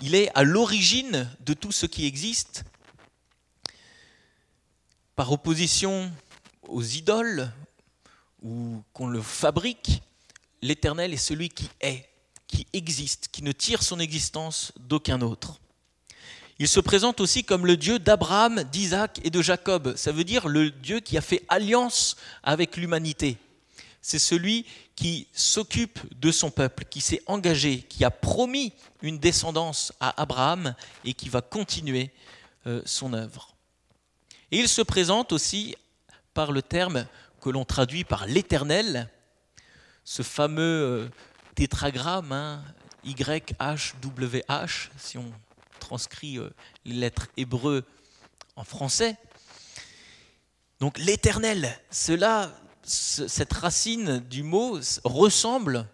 Il 0.00 0.14
est 0.14 0.30
à 0.36 0.44
l'origine 0.44 1.28
de 1.40 1.54
tout 1.54 1.72
ce 1.72 1.86
qui 1.86 2.06
existe. 2.06 2.64
Par 5.16 5.32
opposition 5.32 6.12
aux 6.68 6.82
idoles 6.82 7.50
ou 8.42 8.82
qu'on 8.92 9.08
le 9.08 9.22
fabrique, 9.22 10.02
l'Éternel 10.62 11.12
est 11.12 11.16
celui 11.16 11.48
qui 11.48 11.68
est 11.80 12.08
qui 12.48 12.66
existe, 12.72 13.28
qui 13.30 13.42
ne 13.42 13.52
tire 13.52 13.82
son 13.82 14.00
existence 14.00 14.72
d'aucun 14.80 15.20
autre. 15.20 15.60
Il 16.58 16.66
se 16.66 16.80
présente 16.80 17.20
aussi 17.20 17.44
comme 17.44 17.66
le 17.66 17.76
Dieu 17.76 18.00
d'Abraham, 18.00 18.64
d'Isaac 18.64 19.20
et 19.22 19.30
de 19.30 19.40
Jacob. 19.40 19.94
Ça 19.96 20.10
veut 20.10 20.24
dire 20.24 20.48
le 20.48 20.72
Dieu 20.72 20.98
qui 20.98 21.16
a 21.16 21.20
fait 21.20 21.44
alliance 21.48 22.16
avec 22.42 22.76
l'humanité. 22.76 23.36
C'est 24.02 24.18
celui 24.18 24.66
qui 24.96 25.28
s'occupe 25.32 26.00
de 26.18 26.32
son 26.32 26.50
peuple, 26.50 26.84
qui 26.90 27.00
s'est 27.00 27.22
engagé, 27.26 27.82
qui 27.88 28.04
a 28.04 28.10
promis 28.10 28.72
une 29.02 29.18
descendance 29.18 29.92
à 30.00 30.20
Abraham 30.20 30.74
et 31.04 31.14
qui 31.14 31.28
va 31.28 31.42
continuer 31.42 32.10
euh, 32.66 32.82
son 32.84 33.12
œuvre. 33.12 33.54
Et 34.50 34.58
il 34.58 34.68
se 34.68 34.82
présente 34.82 35.32
aussi 35.32 35.76
par 36.34 36.50
le 36.50 36.62
terme 36.62 37.06
que 37.40 37.50
l'on 37.50 37.64
traduit 37.64 38.02
par 38.02 38.26
l'éternel, 38.26 39.08
ce 40.02 40.22
fameux 40.22 40.62
euh, 40.62 41.08
tétragramme, 41.58 42.30
hein, 42.30 42.62
YHWH, 43.02 44.90
si 44.96 45.18
on 45.18 45.32
transcrit 45.80 46.38
euh, 46.38 46.50
les 46.84 46.94
lettres 46.94 47.26
hébreux 47.36 47.84
en 48.54 48.62
français. 48.62 49.16
Donc 50.78 50.98
l'éternel, 50.98 51.76
cela, 51.90 52.52
cette 52.84 53.52
racine 53.54 54.20
du 54.20 54.44
mot 54.44 54.78
ressemble 55.02 55.88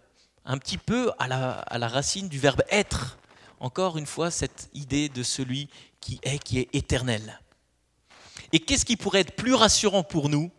un 0.45 0.59
petit 0.59 0.77
peu 0.77 1.11
à 1.17 1.27
la, 1.27 1.53
à 1.53 1.79
la 1.79 1.87
racine 1.87 2.29
du 2.29 2.37
verbe 2.37 2.61
être. 2.69 3.17
Encore 3.59 3.97
une 3.97 4.05
fois, 4.05 4.29
cette 4.29 4.69
idée 4.75 5.09
de 5.09 5.23
celui 5.23 5.67
qui 5.99 6.19
est, 6.21 6.37
qui 6.37 6.59
est 6.59 6.69
éternel. 6.73 7.41
Et 8.53 8.59
qu'est-ce 8.59 8.85
qui 8.85 8.97
pourrait 8.97 9.21
être 9.21 9.35
plus 9.35 9.55
rassurant 9.55 10.03
pour 10.03 10.29
nous 10.29 10.51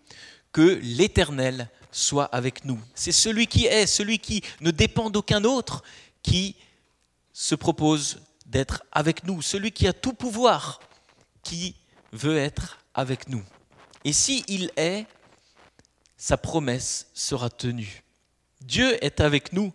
que 0.51 0.81
l'éternel 0.83 1.71
soit 1.97 2.27
avec 2.27 2.67
nous. 2.67 2.79
C'est 2.95 3.13
celui 3.13 3.47
qui 3.47 3.65
est, 3.65 3.87
celui 3.87 4.19
qui 4.19 4.43
ne 4.61 4.71
dépend 4.71 5.09
d'aucun 5.09 5.45
autre, 5.45 5.83
qui 6.23 6.57
se 7.33 7.55
propose 7.55 8.21
d'être 8.45 8.83
avec 8.93 9.25
nous, 9.25 9.41
celui 9.41 9.73
qui 9.73 9.89
a 9.89 9.95
tout 9.95 10.13
pouvoir, 10.13 10.81
qui 11.43 11.75
veut 12.13 12.37
être 12.37 12.79
avec 12.93 13.29
nous. 13.29 13.43
Et 14.05 14.13
si 14.13 14.45
il 14.47 14.71
est, 14.77 15.07
sa 16.19 16.37
promesse 16.37 17.07
sera 17.15 17.49
tenue. 17.49 18.03
Dieu 18.61 19.03
est 19.03 19.21
avec 19.21 19.53
nous. 19.53 19.73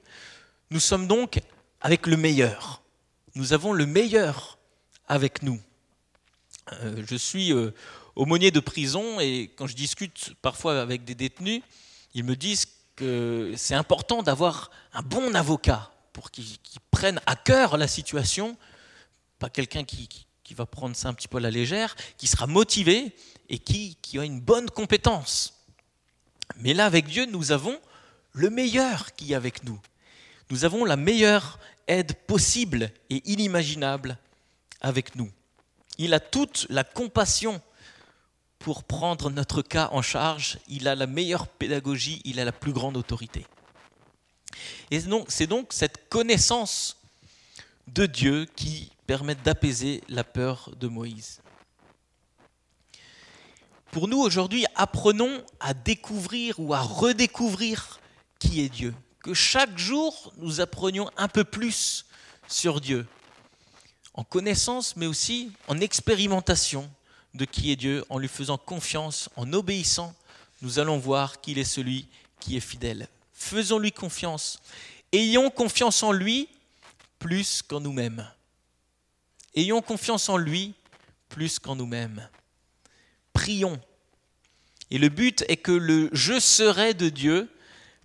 Nous 0.70 0.80
sommes 0.80 1.08
donc 1.08 1.40
avec 1.82 2.06
le 2.06 2.18
meilleur. 2.18 2.84
Nous 3.34 3.54
avons 3.54 3.74
le 3.74 3.88
meilleur 3.88 4.60
avec 5.08 5.42
nous. 5.42 5.60
Euh, 6.74 7.04
je 7.10 7.16
suis 7.16 7.52
euh, 7.52 7.74
aumônier 8.16 8.52
de 8.52 8.60
prison 8.60 9.20
et 9.20 9.52
quand 9.56 9.66
je 9.66 9.76
discute 9.76 10.34
parfois 10.42 10.82
avec 10.82 11.04
des 11.04 11.16
détenus, 11.16 11.62
ils 12.14 12.24
me 12.24 12.36
disent 12.36 12.68
que 12.96 13.54
c'est 13.58 13.76
important 13.76 14.24
d'avoir 14.24 14.72
un 14.94 15.02
bon 15.02 15.34
avocat 15.36 15.92
pour 16.14 16.32
qu'il 16.32 16.46
prenne 16.92 17.20
à 17.26 17.36
cœur 17.36 17.78
la 17.78 17.88
situation, 17.88 18.58
pas 19.40 19.50
quelqu'un 19.50 19.84
qui, 19.84 20.08
va 20.54 20.66
prendre 20.66 20.98
ça 20.98 21.08
un 21.08 21.14
petit 21.14 21.30
peu 21.30 21.38
à 21.38 21.40
la 21.40 21.50
légère, 21.50 21.96
qui 22.18 22.28
sera 22.28 22.46
motivé 22.46 23.16
et 23.48 23.58
qui, 23.58 23.98
qui 24.02 24.20
a 24.20 24.26
une 24.26 24.42
bonne 24.42 24.70
compétence. 24.70 25.54
Mais 26.58 26.74
là, 26.74 26.86
avec 26.86 27.06
Dieu, 27.06 27.26
nous 27.26 27.54
avons 27.54 27.80
le 28.34 28.50
meilleur 28.50 29.14
qui 29.16 29.32
est 29.32 29.36
avec 29.36 29.64
nous. 29.64 29.80
Nous 30.50 30.66
avons 30.66 30.84
la 30.84 30.98
meilleure 30.98 31.58
aide 31.88 32.14
possible 32.28 32.92
et 33.10 33.22
inimaginable 33.32 34.18
avec 34.82 35.16
nous. 35.16 35.32
Il 35.98 36.14
a 36.14 36.20
toute 36.20 36.68
la 36.70 36.84
compassion 36.84 37.62
pour 38.62 38.84
prendre 38.84 39.30
notre 39.32 39.62
cas 39.62 39.90
en 39.92 40.02
charge, 40.02 40.60
il 40.68 40.88
a 40.88 40.96
la 40.96 41.08
meilleure 41.08 41.48
pédagogie, 41.48 42.22
il 42.26 42.40
a 42.40 42.46
la 42.46 42.52
plus 42.52 42.74
grande 42.74 42.96
autorité. 42.96 43.46
Et 44.92 45.02
c'est 45.28 45.48
donc 45.48 45.74
cette 45.74 46.10
connaissance 46.10 46.98
de 47.88 48.06
Dieu 48.06 48.46
qui 48.56 48.92
permet 49.08 49.36
d'apaiser 49.36 50.04
la 50.10 50.24
peur 50.24 50.72
de 50.80 50.88
Moïse. 50.88 51.42
Pour 53.92 54.08
nous 54.08 54.20
aujourd'hui, 54.20 54.66
apprenons 54.76 55.44
à 55.60 55.74
découvrir 55.74 56.60
ou 56.60 56.74
à 56.74 56.82
redécouvrir 56.82 58.00
qui 58.40 58.62
est 58.62 58.70
Dieu. 58.70 58.94
Que 59.24 59.34
chaque 59.34 59.78
jour, 59.78 60.34
nous 60.38 60.62
apprenions 60.62 61.10
un 61.18 61.28
peu 61.28 61.44
plus 61.44 62.06
sur 62.48 62.80
Dieu, 62.80 63.08
en 64.14 64.24
connaissance, 64.24 64.96
mais 64.96 65.08
aussi 65.08 65.52
en 65.68 65.80
expérimentation, 65.80 66.90
de 67.34 67.46
qui 67.46 67.72
est 67.72 67.76
Dieu, 67.76 68.04
en 68.10 68.18
lui 68.18 68.28
faisant 68.28 68.58
confiance, 68.58 69.30
en 69.36 69.52
obéissant, 69.54 70.14
nous 70.62 70.80
allons 70.80 70.98
voir 70.98 71.42
qu'il 71.42 71.58
est 71.58 71.64
celui 71.64 72.08
qui 72.40 72.58
est 72.58 72.62
fidèle. 72.62 73.08
Faisons-lui 73.34 73.92
confiance. 73.92 74.60
Ayons 75.12 75.50
confiance 75.50 76.04
en 76.04 76.12
lui 76.12 76.48
plus 77.20 77.62
qu'en 77.62 77.80
nous-mêmes. 77.80 78.30
Ayons 79.56 79.82
confiance 79.82 80.30
en 80.30 80.38
lui 80.38 80.74
plus 81.30 81.60
qu'en 81.60 81.76
nous-mêmes. 81.76 82.28
Prions. 83.34 83.80
Et 84.90 84.98
le 84.98 85.10
but 85.10 85.44
est 85.48 85.58
que 85.58 85.72
le 85.72 86.10
je 86.14 86.40
serai 86.40 86.94
de 86.94 87.10
Dieu 87.10 87.50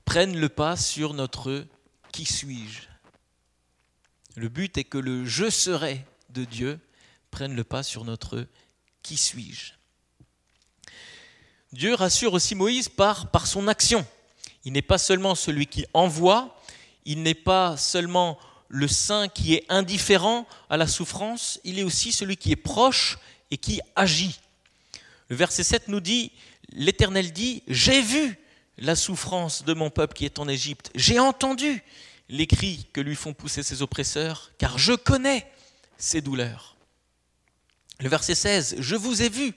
prenne 0.05 0.39
le 0.39 0.49
pas 0.49 0.77
sur 0.77 1.15
notre 1.15 1.67
qui 2.13 2.25
suis-je. 2.25 2.83
Le 4.37 4.49
but 4.49 4.79
est 4.79 4.85
que 4.85 4.99
le 4.99 5.25
je 5.25 5.51
serai 5.51 6.05
de 6.31 6.45
Dieu 6.45 6.79
prenne 7.31 7.55
le 7.55 7.65
pas 7.65 7.83
sur 7.83 8.05
notre 8.05 8.47
qui 9.07 9.17
suis-je? 9.17 9.73
Dieu 11.73 11.95
rassure 11.95 12.33
aussi 12.33 12.57
Moïse 12.57 12.89
par, 12.89 13.47
son 13.47 13.69
action. 13.69 14.05
Il 14.65 14.73
n'est 14.73 14.83
pas 14.83 14.99
seulement 14.99 15.37
celui 15.37 15.69
qui 15.69 15.87
envoie, 15.95 16.61
il 17.05 17.23
n'est 17.23 17.35
pas 17.35 17.77
seulement 17.77 18.37
le 18.69 18.89
saint 18.89 19.29
qui 19.29 19.55
est 19.55 19.65
indifférent 19.69 20.45
à 20.69 20.77
la 20.77 20.89
souffrance, 20.89 21.61
il 21.63 21.79
est 21.79 21.85
aussi 21.85 22.11
celui 22.11 22.37
qui 22.37 22.51
est 22.51 22.57
proche 22.57 23.19
et 23.53 23.59
qui 23.59 23.81
agit. 23.95 24.41
Le 25.29 25.37
verset 25.37 25.63
7 25.63 25.87
nous 25.87 26.01
dit, 26.01 26.33
l'Éternel 26.73 27.33
dit, 27.33 27.63
j'ai 27.69 28.03
vu 28.03 28.37
la 28.77 28.97
souffrance 28.97 29.65
de 29.65 29.73
mon 29.73 29.91
peuple 29.91 30.15
qui 30.15 30.25
est 30.25 30.41
en 30.41 30.49
Égypte, 30.49 30.91
j'ai 30.97 31.21
entendu 31.21 31.85
les 32.29 32.49
cris 32.49 32.89
que 32.93 33.01
lui 33.01 33.15
font 33.15 33.35
pousser 33.35 33.63
ses 33.63 33.83
oppresseurs, 33.83 34.51
car 34.59 34.79
je 34.79 34.95
connais 34.95 35.49
ses 35.97 36.21
douleurs. 36.21 36.76
Le 38.01 38.09
verset 38.09 38.35
16, 38.35 38.77
je 38.79 38.95
vous 38.95 39.23
ai 39.23 39.29
vu, 39.29 39.55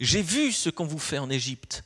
j'ai 0.00 0.22
vu 0.22 0.50
ce 0.52 0.70
qu'on 0.70 0.86
vous 0.86 0.98
fait 0.98 1.18
en 1.18 1.28
Égypte. 1.28 1.84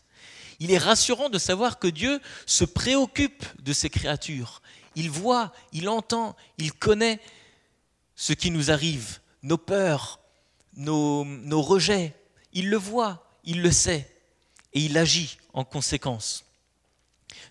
Il 0.61 0.71
est 0.71 0.79
rassurant 0.79 1.29
de 1.29 1.39
savoir 1.39 1.79
que 1.79 1.89
Dieu 1.89 2.21
se 2.47 2.65
préoccupe 2.65 3.45
de 3.63 3.73
ses 3.73 3.91
créatures. 3.91 4.63
Il 4.95 5.11
voit, 5.11 5.53
il 5.73 5.89
entend, 5.89 6.37
il 6.59 6.73
connaît 6.73 7.21
ce 8.15 8.33
qui 8.33 8.51
nous 8.51 8.71
arrive, 8.71 9.19
nos 9.43 9.59
peurs, 9.59 10.21
nos, 10.77 11.61
rejets. 11.61 12.15
Il 12.53 12.71
le 12.71 12.79
voit, 12.79 13.29
il 13.45 13.61
le 13.61 13.71
sait, 13.71 14.11
et 14.73 14.81
il 14.81 14.97
agit 14.97 15.39
en 15.53 15.65
conséquence. 15.65 16.45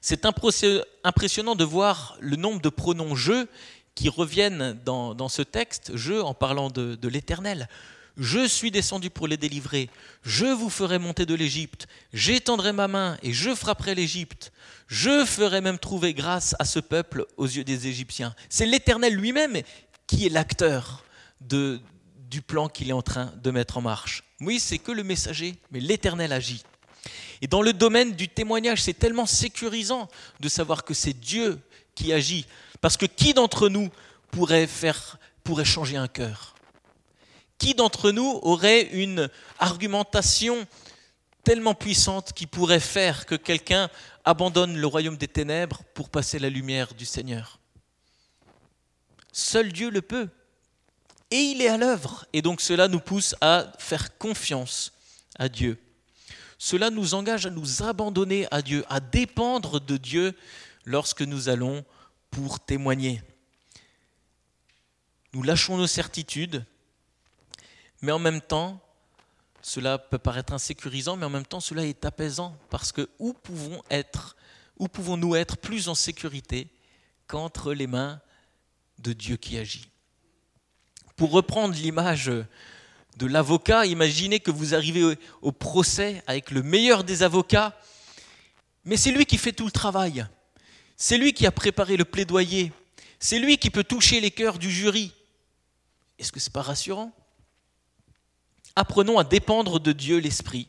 C'est 0.02 0.26
impressionnant 0.26 1.56
de 1.56 1.64
voir 1.64 2.18
le 2.20 2.38
nombre 2.38 2.62
de 2.62 2.70
pronoms 2.70 3.16
je 3.16 3.48
qui 3.94 4.10
reviennent 4.10 4.74
dans, 4.86 5.30
ce 5.30 5.42
texte, 5.42 5.92
je 5.96 6.14
en 6.14 6.34
parlant 6.34 6.70
de 6.70 7.08
l'Éternel. 7.08 7.68
Je 8.18 8.48
suis 8.48 8.72
descendu 8.72 9.10
pour 9.10 9.28
les 9.28 9.36
délivrer, 9.36 9.90
je 10.24 10.46
vous 10.46 10.70
ferai 10.70 11.00
monter 11.00 11.26
de 11.26 11.36
l'Égypte, 11.36 11.88
j'étendrai 12.14 12.72
ma 12.72 12.88
main 12.88 13.18
et 13.24 13.34
je 13.34 13.54
frapperai 13.54 13.94
l'Égypte, 13.94 14.54
je 14.88 15.26
ferai 15.26 15.60
même 15.60 15.80
trouver 15.80 16.14
grâce 16.14 16.56
à 16.60 16.66
ce 16.66 16.80
peuple 16.80 17.26
aux 17.36 17.46
yeux 17.46 17.66
des 17.66 17.88
Égyptiens. 17.88 18.34
C'est 18.48 18.66
l'Éternel 18.66 19.16
lui-même 19.16 19.62
qui 20.08 20.26
est 20.26 20.30
l'acteur 20.30 21.04
du 21.42 22.42
plan 22.42 22.70
qu'il 22.70 22.90
est 22.90 22.94
en 22.94 23.02
train 23.02 23.34
de 23.36 23.52
mettre 23.52 23.78
en 23.78 23.82
marche. 23.82 24.24
Oui, 24.40 24.60
c'est 24.60 24.78
que 24.78 24.92
le 24.92 25.04
messager, 25.04 25.56
mais 25.72 25.80
l'Éternel 25.80 26.32
agit. 26.32 26.64
Et 27.42 27.48
dans 27.48 27.62
le 27.62 27.74
domaine 27.74 28.14
du 28.14 28.28
témoignage, 28.28 28.84
c'est 28.84 28.94
tellement 28.94 29.26
sécurisant 29.26 30.08
de 30.40 30.50
savoir 30.50 30.84
que 30.84 30.94
c'est 30.94 31.14
Dieu 31.14 31.60
qui 31.94 32.14
agit. 32.14 32.46
Parce 32.82 32.98
que 32.98 33.06
qui 33.06 33.34
d'entre 33.34 33.70
nous 33.70 33.90
pourrait, 34.32 34.68
changer 35.64 35.98
un 35.98 36.08
cœur? 36.08 36.55
Qui 37.58 37.74
d'entre 37.74 38.12
nous 38.12 38.40
aurait 38.42 38.84
une 38.94 39.30
argumentation 39.60 40.68
tellement 41.44 41.76
puissante 41.76 42.34
qui 42.34 42.48
pourrait 42.48 42.80
faire 42.80 43.26
que 43.26 43.36
quelqu'un 43.36 43.90
abandonne 44.24 44.78
le 44.78 44.88
royaume 44.88 45.18
des 45.18 45.28
ténèbres 45.28 45.84
pour 45.94 46.10
passer 46.10 46.40
la 46.40 46.50
lumière 46.50 46.94
du 46.94 47.06
Seigneur? 47.06 47.60
Seul 49.32 49.72
Dieu 49.72 49.90
le 49.90 50.02
peut. 50.02 50.30
Et 51.32 51.38
il 51.38 51.62
est 51.62 51.68
à 51.68 51.78
l'œuvre. 51.78 52.26
Et 52.34 52.42
donc 52.42 52.62
cela 52.62 52.88
nous 52.88 53.00
pousse 53.00 53.36
à 53.42 53.72
faire 53.80 54.18
confiance 54.18 54.92
à 55.38 55.50
Dieu 55.50 55.80
cela 56.58 56.90
nous 56.90 57.14
engage 57.14 57.46
à 57.46 57.50
nous 57.50 57.84
abandonner 57.84 58.48
à 58.52 58.62
Dieu, 58.62 58.86
à 58.90 59.00
dépendre 59.00 59.80
de 59.80 59.98
Dieu 59.98 60.34
lorsque 60.86 61.22
nous 61.22 61.50
allons 61.50 61.86
pour 62.32 62.60
témoigner. 62.60 63.22
Nous 65.34 65.44
lâchons 65.44 65.78
nos 65.78 65.88
certitudes, 65.88 66.66
mais 68.06 68.12
en 68.12 68.20
même 68.20 68.42
temps, 68.42 68.80
cela 69.64 69.98
peut 69.98 70.20
paraître 70.20 70.54
insécurisant, 70.54 71.18
mais 71.18 71.26
en 71.26 71.32
même 71.32 71.46
temps, 71.46 71.60
cela 71.60 71.84
est 71.84 72.06
apaisant, 72.06 72.56
parce 72.70 72.92
que 72.92 73.10
où 73.18 73.34
pouvons 73.34 73.82
être, 73.90 74.38
où 74.78 74.88
pouvons-nous 74.88 75.36
être 75.36 75.58
plus 75.58 75.90
en 75.90 75.96
sécurité 75.96 76.68
qu'entre 77.26 77.74
les 77.74 77.88
mains 77.88 78.22
de 79.00 79.12
Dieu 79.12 79.38
qui 79.38 79.58
agit? 79.58 79.90
Pour 81.16 81.32
reprendre 81.32 81.74
l'image 81.74 82.32
de 83.18 83.26
l'avocat. 83.26 83.86
Imaginez 83.88 84.40
que 84.40 84.52
vous 84.52 84.76
arrivez 84.76 85.18
au, 85.42 85.52
procès 85.52 86.22
avec 86.28 86.52
le 86.52 86.62
meilleur 86.62 87.04
des 87.04 87.24
avocats, 87.24 87.76
mais 88.84 88.98
c'est 88.98 89.12
lui 89.12 89.26
qui 89.26 89.38
fait 89.38 89.54
tout 89.54 89.66
le 89.66 89.72
travail. 89.72 90.28
C'est 90.96 91.18
lui 91.18 91.34
qui 91.34 91.48
a 91.48 91.52
préparé 91.52 91.98
le 91.98 92.06
plaidoyer. 92.06 92.72
C'est 93.20 93.40
lui 93.40 93.58
qui 93.58 93.72
peut 93.72 93.84
toucher 93.84 94.20
les 94.20 94.32
cœurs 94.32 94.60
du 94.60 94.70
jury. 94.70 95.12
Est-ce 96.20 96.32
que 96.32 96.40
ce 96.40 96.50
n'est 96.50 96.54
pas 96.54 96.62
rassurant? 96.62 97.12
Apprenons 98.76 99.18
à 99.18 99.24
dépendre 99.24 99.80
de 99.80 99.94
Dieu 99.94 100.18
l'Esprit. 100.18 100.68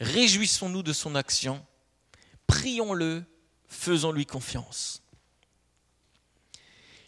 Réjouissons-nous 0.00 0.82
de 0.82 0.92
son 0.92 1.14
action. 1.14 1.64
Prions-le, 2.46 3.24
faisons-lui 3.68 4.26
confiance. 4.26 5.02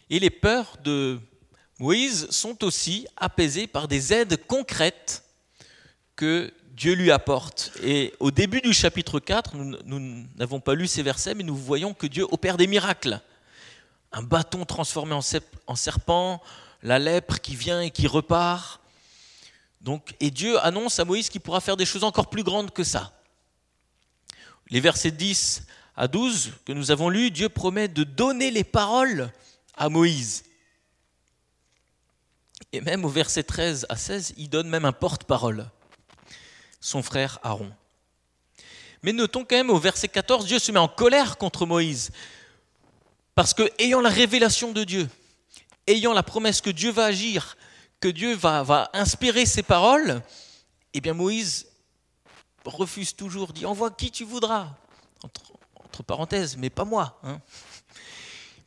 Et 0.09 0.19
les 0.19 0.29
peurs 0.29 0.77
de 0.83 1.19
Moïse 1.79 2.29
sont 2.31 2.63
aussi 2.63 3.07
apaisés 3.15 3.67
par 3.67 3.87
des 3.87 4.13
aides 4.13 4.45
concrètes 4.47 5.23
que 6.15 6.53
Dieu 6.71 6.93
lui 6.93 7.11
apporte. 7.11 7.71
Et 7.83 8.13
au 8.19 8.31
début 8.31 8.61
du 8.61 8.73
chapitre 8.73 9.19
4, 9.19 9.55
nous 9.55 10.27
n'avons 10.35 10.59
pas 10.59 10.75
lu 10.75 10.87
ces 10.87 11.03
versets, 11.03 11.33
mais 11.33 11.43
nous 11.43 11.55
voyons 11.55 11.93
que 11.93 12.07
Dieu 12.07 12.25
opère 12.29 12.57
des 12.57 12.67
miracles. 12.67 13.21
Un 14.11 14.23
bâton 14.23 14.65
transformé 14.65 15.13
en 15.13 15.75
serpent, 15.75 16.41
la 16.83 16.99
lèpre 16.99 17.39
qui 17.39 17.55
vient 17.55 17.81
et 17.81 17.91
qui 17.91 18.07
repart. 18.07 18.81
Donc, 19.81 20.15
et 20.19 20.31
Dieu 20.31 20.59
annonce 20.65 20.99
à 20.99 21.05
Moïse 21.05 21.29
qu'il 21.29 21.41
pourra 21.41 21.61
faire 21.61 21.77
des 21.77 21.85
choses 21.85 22.03
encore 22.03 22.29
plus 22.29 22.43
grandes 22.43 22.71
que 22.71 22.83
ça. 22.83 23.13
Les 24.69 24.79
versets 24.79 25.11
10 25.11 25.63
à 25.95 26.07
12 26.07 26.53
que 26.65 26.73
nous 26.73 26.91
avons 26.91 27.09
lus, 27.09 27.31
Dieu 27.31 27.49
promet 27.49 27.87
de 27.87 28.03
donner 28.03 28.51
les 28.51 28.63
paroles 28.63 29.31
à 29.75 29.89
Moïse. 29.89 30.43
Et 32.73 32.81
même 32.81 33.05
au 33.05 33.09
verset 33.09 33.43
13 33.43 33.85
à 33.89 33.95
16, 33.95 34.33
il 34.37 34.49
donne 34.49 34.67
même 34.67 34.85
un 34.85 34.91
porte-parole, 34.91 35.69
son 36.81 37.01
frère 37.01 37.39
Aaron. 37.43 37.71
Mais 39.03 39.13
notons 39.13 39.45
quand 39.45 39.55
même 39.55 39.69
au 39.69 39.79
verset 39.79 40.07
14, 40.07 40.45
Dieu 40.45 40.59
se 40.59 40.71
met 40.71 40.79
en 40.79 40.87
colère 40.87 41.37
contre 41.37 41.65
Moïse. 41.65 42.11
Parce 43.35 43.53
que, 43.53 43.71
ayant 43.79 44.01
la 44.01 44.09
révélation 44.09 44.71
de 44.71 44.83
Dieu, 44.83 45.07
ayant 45.85 46.13
la 46.13 46.23
promesse 46.23 46.59
que 46.59 46.71
Dieu 46.71 46.91
va 46.91 47.05
agir, 47.05 47.55
que 47.99 48.07
Dieu 48.07 48.35
va, 48.35 48.89
inspirer 48.93 49.45
ses 49.45 49.63
paroles, 49.63 50.21
eh 50.93 51.01
bien 51.01 51.13
Moïse 51.13 51.67
refuse 52.65 53.15
toujours, 53.15 53.53
dit 53.53 53.65
envoie 53.65 53.91
qui 53.91 54.11
tu 54.11 54.23
voudras. 54.23 54.75
Entre, 55.23 56.03
parenthèses, 56.03 56.57
mais 56.57 56.69
pas 56.69 56.85
moi. 56.85 57.19
Hein. 57.23 57.41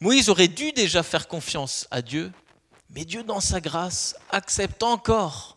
Moïse 0.01 0.29
aurait 0.29 0.49
dû 0.49 0.73
déjà 0.73 1.03
faire 1.03 1.29
confiance 1.29 1.87
à 1.91 2.03
Dieu 2.03 2.33
mais 2.93 3.05
Dieu, 3.05 3.23
dans 3.23 3.41
sa 3.41 3.61
grâce, 3.61 4.17
accepte 4.31 4.83
encore 4.83 5.57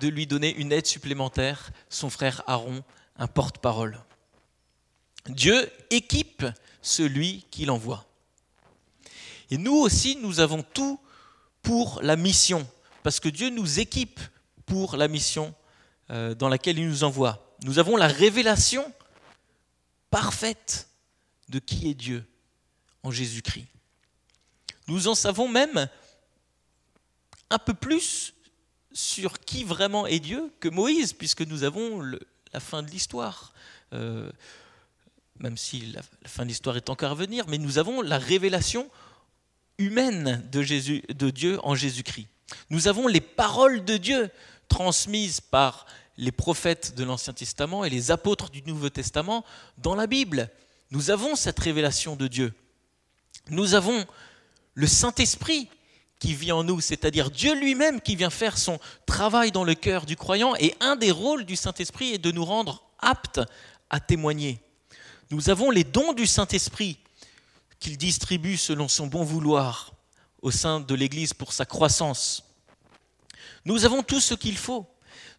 de 0.00 0.08
lui 0.08 0.26
donner 0.26 0.54
une 0.56 0.72
aide 0.72 0.86
supplémentaire, 0.86 1.70
son 1.90 2.08
frère 2.08 2.42
Aaron, 2.46 2.82
un 3.18 3.26
porte-parole. 3.26 4.00
Dieu 5.28 5.70
équipe 5.90 6.46
celui 6.80 7.44
qu'il 7.50 7.70
envoie. 7.70 8.06
Et 9.50 9.58
nous 9.58 9.74
aussi, 9.74 10.16
nous 10.16 10.40
avons 10.40 10.62
tout 10.62 10.98
pour 11.62 12.00
la 12.02 12.16
mission, 12.16 12.66
parce 13.02 13.20
que 13.20 13.28
Dieu 13.28 13.50
nous 13.50 13.80
équipe 13.80 14.20
pour 14.66 14.96
la 14.96 15.08
mission 15.08 15.54
euh, 16.10 16.34
dans 16.34 16.48
laquelle 16.48 16.78
il 16.78 16.88
nous 16.88 17.04
envoie. 17.04 17.56
Nous 17.62 17.78
avons 17.78 17.96
la 17.96 18.06
révélation 18.06 18.92
parfaite 20.10 20.88
de 21.48 21.58
qui 21.58 21.90
est 21.90 21.94
Dieu 21.94 22.24
en 23.02 23.10
Jésus-Christ. 23.10 23.66
Nous 24.88 25.08
en 25.08 25.14
savons 25.14 25.48
même 25.48 25.88
un 27.50 27.58
peu 27.58 27.74
plus 27.74 28.34
sur 28.92 29.40
qui 29.40 29.64
vraiment 29.64 30.06
est 30.06 30.20
Dieu 30.20 30.52
que 30.60 30.68
Moïse, 30.68 31.12
puisque 31.12 31.42
nous 31.42 31.64
avons 31.64 32.02
la 32.52 32.60
fin 32.60 32.82
de 32.82 32.90
l'histoire. 32.90 33.52
Euh, 33.92 34.30
même 35.38 35.56
si 35.56 35.80
la, 35.92 36.02
fin 36.26 36.44
de 36.44 36.48
l'histoire 36.48 36.76
est 36.76 36.90
encore 36.90 37.12
à 37.12 37.14
venir, 37.14 37.46
mais 37.48 37.58
nous 37.58 37.78
avons 37.78 38.02
la 38.02 38.18
révélation 38.18 38.88
humaine 39.78 40.46
de, 40.52 41.30
Dieu 41.30 41.58
en 41.62 41.74
Jésus-Christ. 41.74 42.28
Nous 42.70 42.88
avons 42.88 43.06
les 43.06 43.20
paroles 43.20 43.84
de 43.84 43.96
Dieu 43.96 44.30
transmises 44.68 45.40
par 45.40 45.86
les 46.16 46.32
prophètes 46.32 46.94
de 46.94 47.04
l'Ancien 47.04 47.32
Testament 47.32 47.84
et 47.84 47.90
les 47.90 48.10
apôtres 48.10 48.50
du 48.50 48.62
Nouveau 48.62 48.90
Testament 48.90 49.44
dans 49.78 49.94
la 49.94 50.06
Bible. 50.06 50.50
nous 50.90 51.10
avons 51.10 51.36
cette 51.36 51.58
révélation 51.58 52.16
de 52.16 52.26
Dieu. 52.26 52.52
Nous 53.48 53.74
avons 53.74 54.04
le 54.74 54.86
Saint-Esprit 54.86 55.68
qui 56.18 56.34
vit 56.34 56.52
en 56.52 56.62
nous, 56.62 56.80
c'est-à-dire 56.80 57.30
Dieu 57.30 57.54
lui-même 57.54 58.00
qui 58.00 58.14
vient 58.14 58.30
faire 58.30 58.58
son 58.58 58.78
travail 59.06 59.50
dans 59.50 59.64
le 59.64 59.74
cœur 59.74 60.04
du 60.04 60.16
croyant. 60.16 60.54
Et 60.56 60.74
un 60.80 60.96
des 60.96 61.10
rôles 61.10 61.44
du 61.44 61.56
Saint-Esprit 61.56 62.12
est 62.12 62.18
de 62.18 62.30
nous 62.30 62.44
rendre 62.44 62.84
aptes 62.98 63.40
à 63.88 64.00
témoigner. 64.00 64.60
Nous 65.30 65.48
avons 65.48 65.70
les 65.70 65.84
dons 65.84 66.12
du 66.12 66.26
Saint-Esprit 66.26 66.98
qu'il 67.78 67.96
distribue 67.96 68.58
selon 68.58 68.88
son 68.88 69.06
bon 69.06 69.24
vouloir 69.24 69.94
au 70.42 70.50
sein 70.50 70.80
de 70.80 70.94
l'Église 70.94 71.34
pour 71.34 71.52
sa 71.52 71.64
croissance. 71.64 72.44
Nous 73.64 73.84
avons 73.84 74.02
tout 74.02 74.20
ce 74.20 74.34
qu'il 74.34 74.56
faut. 74.56 74.86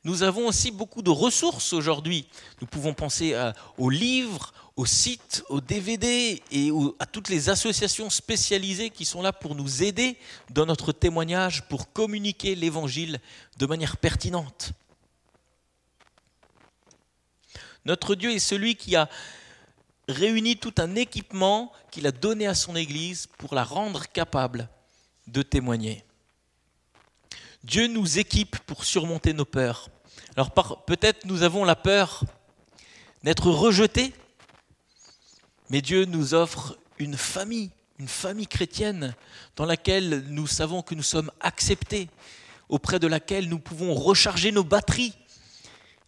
Nous 0.04 0.24
avons 0.24 0.48
aussi 0.48 0.72
beaucoup 0.72 1.02
de 1.02 1.12
ressources 1.12 1.74
aujourd'hui. 1.74 2.28
Nous 2.60 2.68
pouvons 2.68 2.94
penser 2.94 3.36
aux 3.78 3.90
livres, 3.90 4.52
aux 4.76 4.86
sites, 4.86 5.44
aux 5.50 5.62
DVD 5.62 6.42
et 6.52 6.72
à 7.00 7.06
toutes 7.06 7.30
les 7.30 7.50
associations 7.50 8.10
spécialisées 8.10 8.90
qui 8.90 9.06
sont 9.06 9.22
là 9.22 9.32
pour 9.32 9.54
nous 9.54 9.84
aider 9.84 10.18
dans 10.50 10.66
notre 10.66 10.92
témoignage, 10.92 11.68
pour 11.68 11.94
communiquer 11.94 12.56
l'Évangile 12.56 13.20
de 13.58 13.66
manière 13.68 13.98
pertinente. 13.98 14.72
Notre 17.86 18.16
Dieu 18.16 18.32
est 18.32 18.40
celui 18.40 18.76
qui 18.76 18.96
a 18.96 19.08
réuni 20.08 20.58
tout 20.58 20.74
un 20.78 20.96
équipement 20.96 21.72
qu'il 21.92 22.08
a 22.08 22.12
donné 22.12 22.48
à 22.48 22.56
son 22.56 22.76
Église 22.76 23.28
pour 23.38 23.54
la 23.54 23.64
rendre 23.64 24.08
capable 24.08 24.68
de 25.28 25.42
témoigner. 25.42 26.04
Dieu 27.64 27.88
nous 27.88 28.18
équipe 28.18 28.58
pour 28.60 28.86
surmonter 28.86 29.34
nos 29.34 29.46
peurs. 29.46 29.90
Alors 30.36 30.52
peut-être 30.86 31.26
nous 31.26 31.44
avons 31.44 31.64
la 31.64 31.76
peur 31.76 32.24
d'être 33.24 33.52
rejetés, 33.52 34.14
mais 35.70 35.82
Dieu 35.82 36.06
nous 36.06 36.34
offre 36.34 36.78
une 36.98 37.18
famille, 37.18 37.72
une 38.00 38.08
famille 38.08 38.48
chrétienne 38.48 39.16
dans 39.56 39.66
laquelle 39.66 40.26
nous 40.28 40.48
savons 40.48 40.82
que 40.82 40.96
nous 40.96 41.04
sommes 41.04 41.32
acceptés, 41.40 42.10
auprès 42.68 43.00
de 43.00 43.08
laquelle 43.08 43.48
nous 43.50 43.60
pouvons 43.60 43.94
recharger 43.94 44.52
nos 44.52 44.64
batteries 44.64 45.14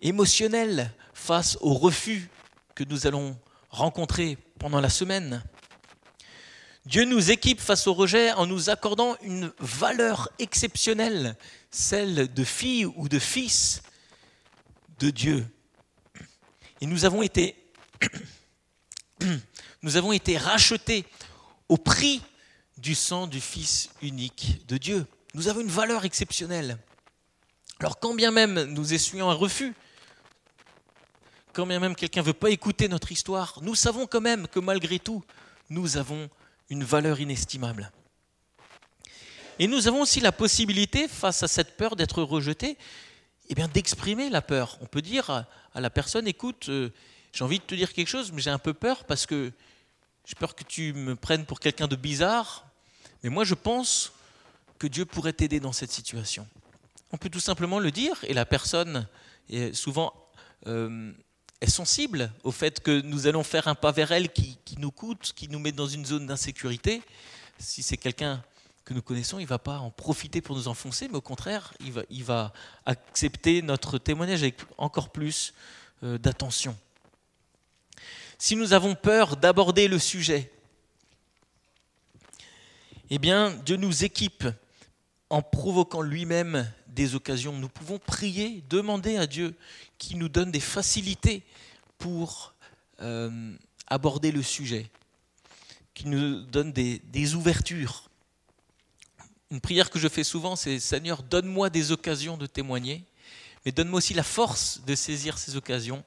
émotionnelles 0.02 0.92
face 1.14 1.58
aux 1.62 1.74
refus 1.74 2.30
que 2.74 2.84
nous 2.84 3.06
allons 3.06 3.38
rencontrer 3.70 4.38
pendant 4.60 4.82
la 4.82 4.90
semaine. 4.90 5.44
Dieu 6.86 7.06
nous 7.06 7.32
équipe 7.32 7.62
face 7.62 7.88
au 7.88 7.94
rejet 7.94 8.34
en 8.34 8.46
nous 8.46 8.70
accordant 8.70 9.16
une 9.22 9.54
valeur 9.60 10.28
exceptionnelle, 10.38 11.38
celle 11.72 12.34
de 12.34 12.44
fille 12.44 12.86
ou 12.86 13.08
de 13.08 13.20
fils 13.20 13.84
de 15.00 15.10
Dieu. 15.10 15.48
Et 16.82 16.86
nous 16.88 17.06
avons 17.06 17.24
été, 17.24 17.56
rachetés 20.38 21.06
au 21.70 21.78
prix 21.78 22.22
du 22.78 22.96
sang 22.96 23.28
du 23.28 23.40
Fils 23.40 23.90
unique 24.02 24.68
de 24.68 24.78
Dieu. 24.78 25.06
Nous 25.34 25.48
avons 25.48 25.62
une 25.62 25.70
valeur 25.70 26.04
exceptionnelle. 26.04 26.78
Alors 27.80 27.98
quand 28.00 28.14
bien 28.14 28.32
même 28.32 28.64
nous 28.64 28.94
essuyons 28.94 29.30
un 29.30 29.36
refus, 29.36 29.74
quand 31.54 31.66
bien 31.66 31.80
même 31.80 31.96
quelqu'un 31.96 32.20
ne 32.20 32.26
veut 32.26 32.34
pas 32.34 32.50
écouter 32.50 32.90
notre 32.90 33.14
histoire, 33.14 33.60
nous 33.62 33.76
savons 33.76 34.06
quand 34.06 34.20
même 34.20 34.48
que 34.48 34.60
malgré 34.60 35.00
tout, 35.00 35.24
nous 35.70 35.96
avons 35.96 36.30
une 36.70 36.84
valeur 36.84 37.20
inestimable. 37.20 37.92
Et 39.60 39.68
nous 39.68 39.88
avons 39.88 40.02
aussi 40.02 40.20
la 40.20 40.32
possibilité, 40.32 41.08
face 41.08 41.44
à 41.44 41.48
cette 41.48 41.78
peur 41.78 41.96
d'être 41.96 42.24
rejeté, 42.24 42.78
eh 43.50 43.56
bien 43.56 43.68
d'exprimer 43.68 44.30
la 44.30 44.42
peur. 44.42 44.78
On 44.82 44.86
peut 44.86 45.02
dire 45.02 45.46
à 45.74 45.82
la 45.82 45.90
personne, 45.90 46.28
écoute, 46.28 46.70
euh, 46.70 46.90
j'ai 47.34 47.44
envie 47.44 47.60
de 47.60 47.64
te 47.64 47.76
dire 47.76 47.94
quelque 47.94 48.08
chose, 48.08 48.32
mais 48.32 48.42
j'ai 48.42 48.50
un 48.50 48.60
peu 48.60 48.74
peur 48.74 49.04
parce 49.06 49.26
que 49.26 49.52
j'ai 50.26 50.36
peur 50.36 50.56
que 50.56 50.64
tu 50.64 50.94
me 50.94 51.16
prennes 51.16 51.46
pour 51.46 51.60
quelqu'un 51.60 51.88
de 51.88 51.96
bizarre, 51.96 52.66
mais 53.24 53.30
moi 53.30 53.44
je 53.44 53.56
pense 53.56 54.14
que 54.80 54.88
Dieu 54.88 55.06
pourrait 55.06 55.34
t'aider 55.34 55.60
dans 55.60 55.74
cette 55.74 55.92
situation. 55.92 56.48
On 57.12 57.18
peut 57.18 57.30
tout 57.30 57.40
simplement 57.40 57.80
le 57.80 57.92
dire, 57.92 58.18
et 58.24 58.34
la 58.34 58.46
personne 58.46 59.08
est 59.50 59.74
souvent 59.74 60.14
euh, 60.68 61.12
est 61.64 61.70
sensible 61.70 62.30
au 62.44 62.52
fait 62.52 62.82
que 62.82 63.02
nous 63.02 63.26
allons 63.26 63.44
faire 63.44 63.70
un 63.70 63.76
pas 63.76 63.94
vers 63.94 64.12
elle 64.12 64.30
qui, 64.32 64.58
nous 64.78 64.92
coûte, 64.92 65.32
qui 65.34 65.48
nous 65.48 65.60
met 65.60 65.72
dans 65.72 65.88
une 65.88 66.06
zone 66.06 66.28
d'insécurité. 66.28 67.02
Si 67.58 67.82
c'est 67.82 67.96
quelqu'un 67.96 68.44
que 68.84 68.94
nous 68.94 69.02
connaissons, 69.02 69.40
il 69.40 69.44
ne 69.44 69.48
va 69.48 69.60
pas 69.60 69.78
en 69.78 69.90
profiter 69.90 70.42
pour 70.42 70.58
nous 70.58 70.68
enfoncer, 70.68 71.08
mais 71.08 71.16
au 71.16 71.22
contraire, 71.22 71.74
il 72.10 72.24
va, 72.24 72.52
accepter 72.86 73.62
notre 73.62 73.98
témoignage 73.98 74.42
avec 74.42 74.58
encore 74.78 75.10
plus 75.10 75.54
euh, 76.04 76.18
d'attention. 76.18 76.78
Si 78.38 78.58
nous 78.58 78.74
avons 78.74 78.94
peur 78.94 79.38
d'aborder 79.38 79.88
le 79.88 80.00
sujet, 80.00 80.52
eh 83.10 83.20
bien, 83.20 83.52
Dieu 83.66 83.78
nous 83.78 84.04
équipe 84.04 84.46
en 85.30 85.42
provoquant 85.42 86.02
lui-même 86.02 86.70
des 86.94 87.16
occasions. 87.16 87.54
Nous 87.54 87.70
pouvons 87.70 88.00
prier, 88.00 88.64
demander 88.70 89.18
à 89.18 89.28
Dieu 89.28 89.56
qui 89.98 90.16
nous 90.16 90.30
donne 90.30 90.52
des 90.52 90.60
facilités 90.60 91.44
pour 91.98 92.54
euh, 93.02 93.56
aborder 93.88 94.32
le 94.32 94.44
sujet, 94.44 94.90
qui 95.94 96.08
nous 96.08 96.42
donne 96.42 96.72
des, 96.72 97.00
des 97.00 97.36
ouvertures. 97.36 98.10
Une 99.52 99.62
prière 99.62 99.90
que 99.90 100.00
je 100.00 100.08
fais 100.08 100.24
souvent, 100.24 100.56
c'est 100.56 100.80
Seigneur, 100.80 101.24
donne-moi 101.24 101.70
des 101.70 101.92
occasions 101.92 102.38
de 102.38 102.46
témoigner, 102.46 103.04
mais 103.66 103.72
donne-moi 103.72 104.00
aussi 104.00 104.14
la 104.14 104.24
force 104.24 104.82
de 104.86 104.96
saisir 104.96 105.38
ces 105.38 105.56
occasions. 105.56 106.04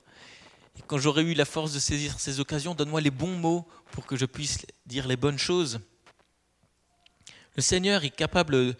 Et 0.78 0.82
quand 0.86 0.98
j'aurai 0.98 1.22
eu 1.22 1.34
la 1.34 1.44
force 1.44 1.72
de 1.72 1.78
saisir 1.78 2.18
ces 2.20 2.40
occasions, 2.40 2.74
donne-moi 2.74 3.00
les 3.00 3.10
bons 3.10 3.36
mots 3.36 3.66
pour 3.92 4.04
que 4.04 4.16
je 4.16 4.26
puisse 4.26 4.66
dire 4.84 5.06
les 5.06 5.16
bonnes 5.16 5.38
choses. 5.38 5.80
Le 7.56 7.62
Seigneur 7.62 8.04
est 8.04 8.10
capable 8.10 8.76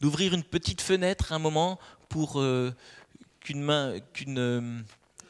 d'ouvrir 0.00 0.34
une 0.34 0.44
petite 0.44 0.80
fenêtre 0.80 1.32
un 1.32 1.38
moment 1.38 1.78
pour 2.08 2.40
euh, 2.40 2.74
qu'une 3.40 3.68
euh, 3.70 4.80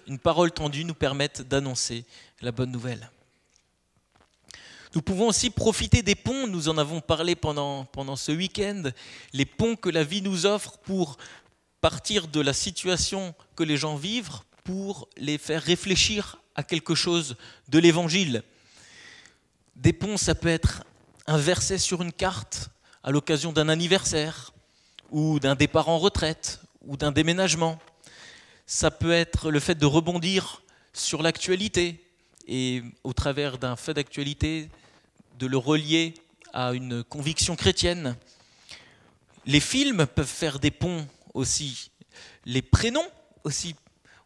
une 0.06 0.18
parole 0.18 0.50
tendue 0.50 0.85
nous 0.85 0.94
permette 0.94 1.42
d'annoncer 1.42 2.04
la 2.40 2.52
bonne 2.52 2.72
nouvelle. 2.72 3.11
Nous 4.94 5.02
pouvons 5.02 5.28
aussi 5.28 5.50
profiter 5.50 6.02
des 6.02 6.16
ponts, 6.16 6.48
nous 6.48 6.68
en 6.68 6.76
avons 6.76 7.00
parlé 7.00 7.37
pendant, 7.37 7.85
pendant 7.85 8.16
ce 8.16 8.33
week-end, 8.33 8.90
les 9.33 9.44
ponts 9.44 9.76
que 9.76 9.88
la 9.88 10.02
vie 10.02 10.20
nous 10.20 10.46
offre 10.46 10.78
pour 10.78 11.16
partir 11.80 12.26
de 12.26 12.40
la 12.40 12.52
situation 12.52 13.35
que 13.54 13.62
les 13.62 13.76
gens 13.76 13.94
vivent, 13.94 14.40
pour 14.64 15.09
les 15.16 15.38
faire 15.38 15.62
réfléchir 15.62 16.38
à 16.56 16.64
quelque 16.64 16.96
chose 16.96 17.37
de 17.68 17.78
l'évangile. 17.78 18.42
Des 19.76 19.92
ponts, 19.92 20.16
ça 20.16 20.35
peut 20.35 20.48
être 20.48 20.83
un 21.28 21.38
verset 21.38 21.78
sur 21.78 22.02
une 22.02 22.12
carte 22.12 22.70
à 23.04 23.12
l'occasion 23.12 23.52
d'un 23.52 23.68
anniversaire, 23.68 24.49
ou 25.11 25.40
d'un 25.40 25.55
départ 25.55 25.88
en 25.88 25.99
retraite, 25.99 26.61
ou 26.83 26.96
d'un 26.96 27.12
déménagement. 27.12 27.79
Ça 28.66 28.90
peut 28.90 29.12
être 29.12 29.51
le 29.51 29.61
fait 29.61 29.75
de 29.75 29.87
rebondir 29.87 30.62
sur 30.92 31.23
l'actualité 31.23 32.05
et 32.46 32.83
au 33.05 33.12
travers 33.12 33.59
d'un 33.59 33.77
fait 33.77 33.94
d'actualité, 33.94 34.68
de 35.38 35.46
le 35.46 35.57
relier 35.57 36.14
à 36.53 36.73
une 36.73 37.05
conviction 37.05 37.57
chrétienne. 37.57 38.16
Les 39.46 39.61
films 39.61 40.07
peuvent 40.07 40.27
faire 40.27 40.59
des 40.59 40.70
ponts 40.70 41.07
aussi. 41.35 41.90
Les 42.44 42.62
prénoms 42.62 43.09
aussi, 43.44 43.75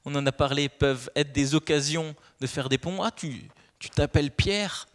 on 0.05 0.15
en 0.15 0.27
a 0.27 0.33
parlé, 0.33 0.69
peuvent 0.69 1.11
être 1.15 1.33
des 1.33 1.55
occasions 1.55 2.15
de 2.41 2.47
faire 2.47 2.69
des 2.69 2.79
ponts. 2.79 3.03
Ah, 3.03 3.11
tu 3.11 3.91
t'appelles 3.95 4.31
Pierre, 4.31 4.89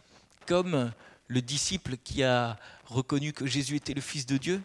comme 0.46 0.92
le 1.28 1.42
disciple 1.42 1.96
qui 1.96 2.22
a 2.24 2.58
reconnu 2.86 3.32
que 3.32 3.46
Jésus 3.46 3.76
était 3.76 3.94
le 3.94 4.00
Fils 4.00 4.26
de 4.26 4.36
Dieu. 4.36 4.62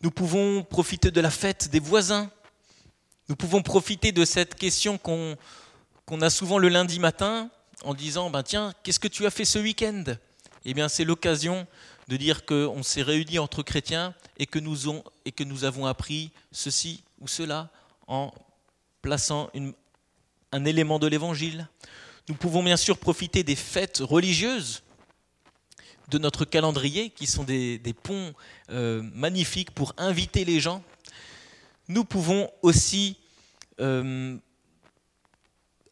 Nous 0.00 0.12
pouvons 0.12 0.62
profiter 0.62 1.10
de 1.10 1.20
la 1.20 1.30
fête 1.30 1.70
des 1.70 1.80
voisins. 1.80 2.30
Nous 3.28 3.34
pouvons 3.34 3.62
profiter 3.62 4.12
de 4.12 4.24
cette 4.24 4.54
question 4.54 4.96
qu'on 4.96 6.20
a 6.20 6.30
souvent 6.30 6.58
le 6.58 6.68
lundi 6.68 7.00
matin 7.00 7.50
en 7.82 7.94
disant 7.94 8.30
ben 8.30 8.44
Tiens, 8.44 8.72
qu'est-ce 8.82 9.00
que 9.00 9.08
tu 9.08 9.26
as 9.26 9.30
fait 9.30 9.44
ce 9.44 9.58
week-end? 9.58 10.04
Eh 10.64 10.72
bien, 10.72 10.88
c'est 10.88 11.04
l'occasion 11.04 11.66
de 12.06 12.16
dire 12.16 12.46
qu'on 12.46 12.82
s'est 12.82 13.02
réunis 13.02 13.40
entre 13.40 13.62
chrétiens 13.64 14.14
et 14.38 14.46
que, 14.46 14.60
nous 14.60 14.88
ont, 14.88 15.02
et 15.24 15.32
que 15.32 15.44
nous 15.44 15.64
avons 15.64 15.86
appris 15.86 16.30
ceci 16.52 17.02
ou 17.20 17.26
cela 17.26 17.70
en 18.06 18.32
plaçant 19.02 19.50
un 20.52 20.64
élément 20.64 21.00
de 21.00 21.08
l'évangile. 21.08 21.68
Nous 22.28 22.36
pouvons 22.36 22.62
bien 22.62 22.76
sûr 22.76 22.98
profiter 22.98 23.42
des 23.42 23.56
fêtes 23.56 23.98
religieuses 23.98 24.82
de 26.08 26.18
notre 26.18 26.44
calendrier, 26.44 27.10
qui 27.10 27.26
sont 27.26 27.44
des, 27.44 27.94
ponts 28.02 28.32
euh, 28.70 29.02
magnifiques 29.14 29.70
pour 29.70 29.94
inviter 29.98 30.44
les 30.44 30.60
gens, 30.60 30.82
nous 31.88 32.04
pouvons 32.04 32.50
aussi 32.62 33.16
euh, 33.80 34.36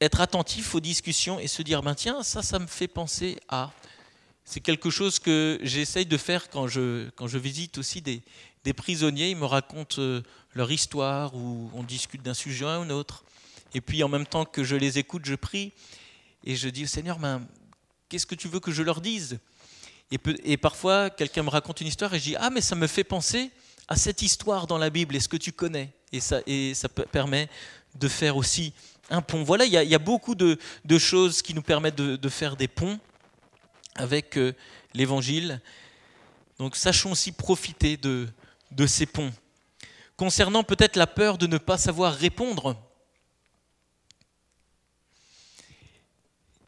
être 0.00 0.20
attentifs 0.20 0.74
aux 0.74 0.80
discussions 0.80 1.38
et 1.38 1.46
se 1.46 1.62
dire, 1.62 1.82
ben 1.82 1.94
tiens, 1.94 2.22
ça, 2.22 2.42
ça 2.42 2.58
me 2.58 2.66
fait 2.66 2.88
penser 2.88 3.38
à... 3.48 3.72
C'est 4.44 4.60
quelque 4.60 4.90
chose 4.90 5.18
que 5.18 5.58
j'essaye 5.62 6.06
de 6.06 6.16
faire 6.16 6.48
quand 6.50 6.68
je, 6.68 7.10
visite 7.36 7.78
aussi 7.78 8.00
des, 8.00 8.22
prisonniers. 8.74 9.30
Ils 9.30 9.36
me 9.36 9.44
racontent 9.44 10.00
euh, 10.00 10.22
leur 10.54 10.70
histoire 10.70 11.34
ou 11.34 11.70
on 11.74 11.82
discute 11.82 12.22
d'un 12.22 12.34
sujet 12.34 12.64
ou 12.64 12.68
un 12.68 12.90
autre. 12.90 13.24
Et 13.74 13.80
puis 13.80 14.02
en 14.04 14.08
même 14.08 14.26
temps 14.26 14.44
que 14.44 14.62
je 14.62 14.76
les 14.76 14.98
écoute, 14.98 15.24
je 15.24 15.34
prie. 15.34 15.72
et 16.44 16.54
je 16.54 16.68
dis 16.68 16.84
au 16.84 16.86
Seigneur, 16.86 17.18
ben, 17.18 17.44
qu'est-ce 18.08 18.26
que 18.26 18.36
tu 18.36 18.48
veux 18.48 18.60
que 18.60 18.70
je 18.70 18.82
leur 18.82 19.00
dise? 19.00 19.40
Et, 20.10 20.56
parfois, 20.56 21.10
quelqu'un 21.10 21.42
me 21.42 21.50
raconte 21.50 21.80
une 21.80 21.88
histoire 21.88 22.14
et 22.14 22.18
je 22.18 22.24
dis, 22.24 22.36
ah 22.38 22.50
mais 22.50 22.60
ça 22.60 22.76
me 22.76 22.86
fait 22.86 23.04
penser 23.04 23.50
à 23.88 23.96
cette 23.96 24.22
histoire 24.22 24.66
dans 24.66 24.78
la 24.78 24.90
Bible, 24.90 25.16
est-ce 25.16 25.28
que 25.28 25.36
tu 25.36 25.52
connais? 25.52 25.92
Et 26.12 26.20
ça, 26.20 26.40
ça 26.74 26.88
permet 26.88 27.48
de 27.94 28.08
faire 28.08 28.36
aussi 28.36 28.72
un 29.10 29.20
pont. 29.22 29.42
Voilà, 29.42 29.64
il 29.64 29.72
y 29.72 29.94
a, 29.94 29.98
beaucoup 29.98 30.34
de, 30.34 30.58
choses 30.98 31.42
qui 31.42 31.54
nous 31.54 31.62
permettent 31.62 31.96
de, 31.96 32.28
faire 32.28 32.56
des 32.56 32.68
ponts 32.68 32.98
avec 33.96 34.38
euh, 34.38 34.52
l'Évangile. 34.94 35.60
Donc 36.58 36.76
sachons 36.76 37.12
aussi 37.12 37.32
profiter 37.32 37.96
de 37.96 38.28
ces 38.86 39.06
ponts. 39.06 39.32
Concernant 40.16 40.62
peut-être 40.62 40.96
la 40.96 41.06
peur 41.06 41.36
de 41.36 41.46
ne 41.46 41.58
pas 41.58 41.78
savoir 41.78 42.14
répondre, 42.14 42.76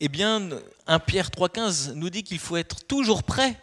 eh 0.00 0.08
bien, 0.08 0.48
1 0.86 0.98
Pierre 1.00 1.30
3,15 1.30 1.92
nous 1.94 2.10
dit 2.10 2.22
qu'il 2.22 2.38
faut 2.38 2.56
être 2.56 2.84
toujours 2.84 3.22
prêt 3.22 3.58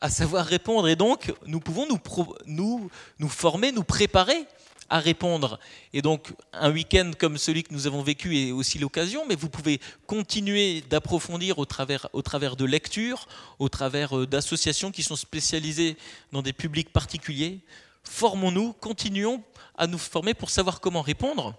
à 0.00 0.10
savoir 0.10 0.46
répondre. 0.46 0.88
Et 0.88 0.96
donc, 0.96 1.32
nous 1.46 1.60
pouvons 1.60 1.86
nous, 1.86 2.00
nous, 2.46 2.90
nous 3.18 3.28
former, 3.28 3.72
nous 3.72 3.84
préparer 3.84 4.46
à 4.90 4.98
répondre. 5.00 5.58
Et 5.92 6.02
donc, 6.02 6.32
un 6.52 6.70
week-end 6.70 7.12
comme 7.18 7.38
celui 7.38 7.62
que 7.62 7.72
nous 7.72 7.86
avons 7.86 8.02
vécu 8.02 8.36
est 8.38 8.52
aussi 8.52 8.78
l'occasion, 8.78 9.24
mais 9.26 9.34
vous 9.34 9.48
pouvez 9.48 9.80
continuer 10.06 10.82
d'approfondir 10.82 11.58
au 11.58 11.64
travers, 11.64 12.08
au 12.12 12.22
travers 12.22 12.56
de 12.56 12.64
lectures, 12.64 13.26
au 13.58 13.68
travers 13.68 14.16
euh, 14.16 14.26
d'associations 14.26 14.90
qui 14.90 15.02
sont 15.02 15.16
spécialisées 15.16 15.96
dans 16.32 16.42
des 16.42 16.52
publics 16.52 16.92
particuliers. 16.92 17.60
Formons-nous, 18.04 18.74
continuons 18.74 19.42
à 19.76 19.86
nous 19.86 19.98
former 19.98 20.34
pour 20.34 20.50
savoir 20.50 20.80
comment 20.80 21.02
répondre. 21.02 21.54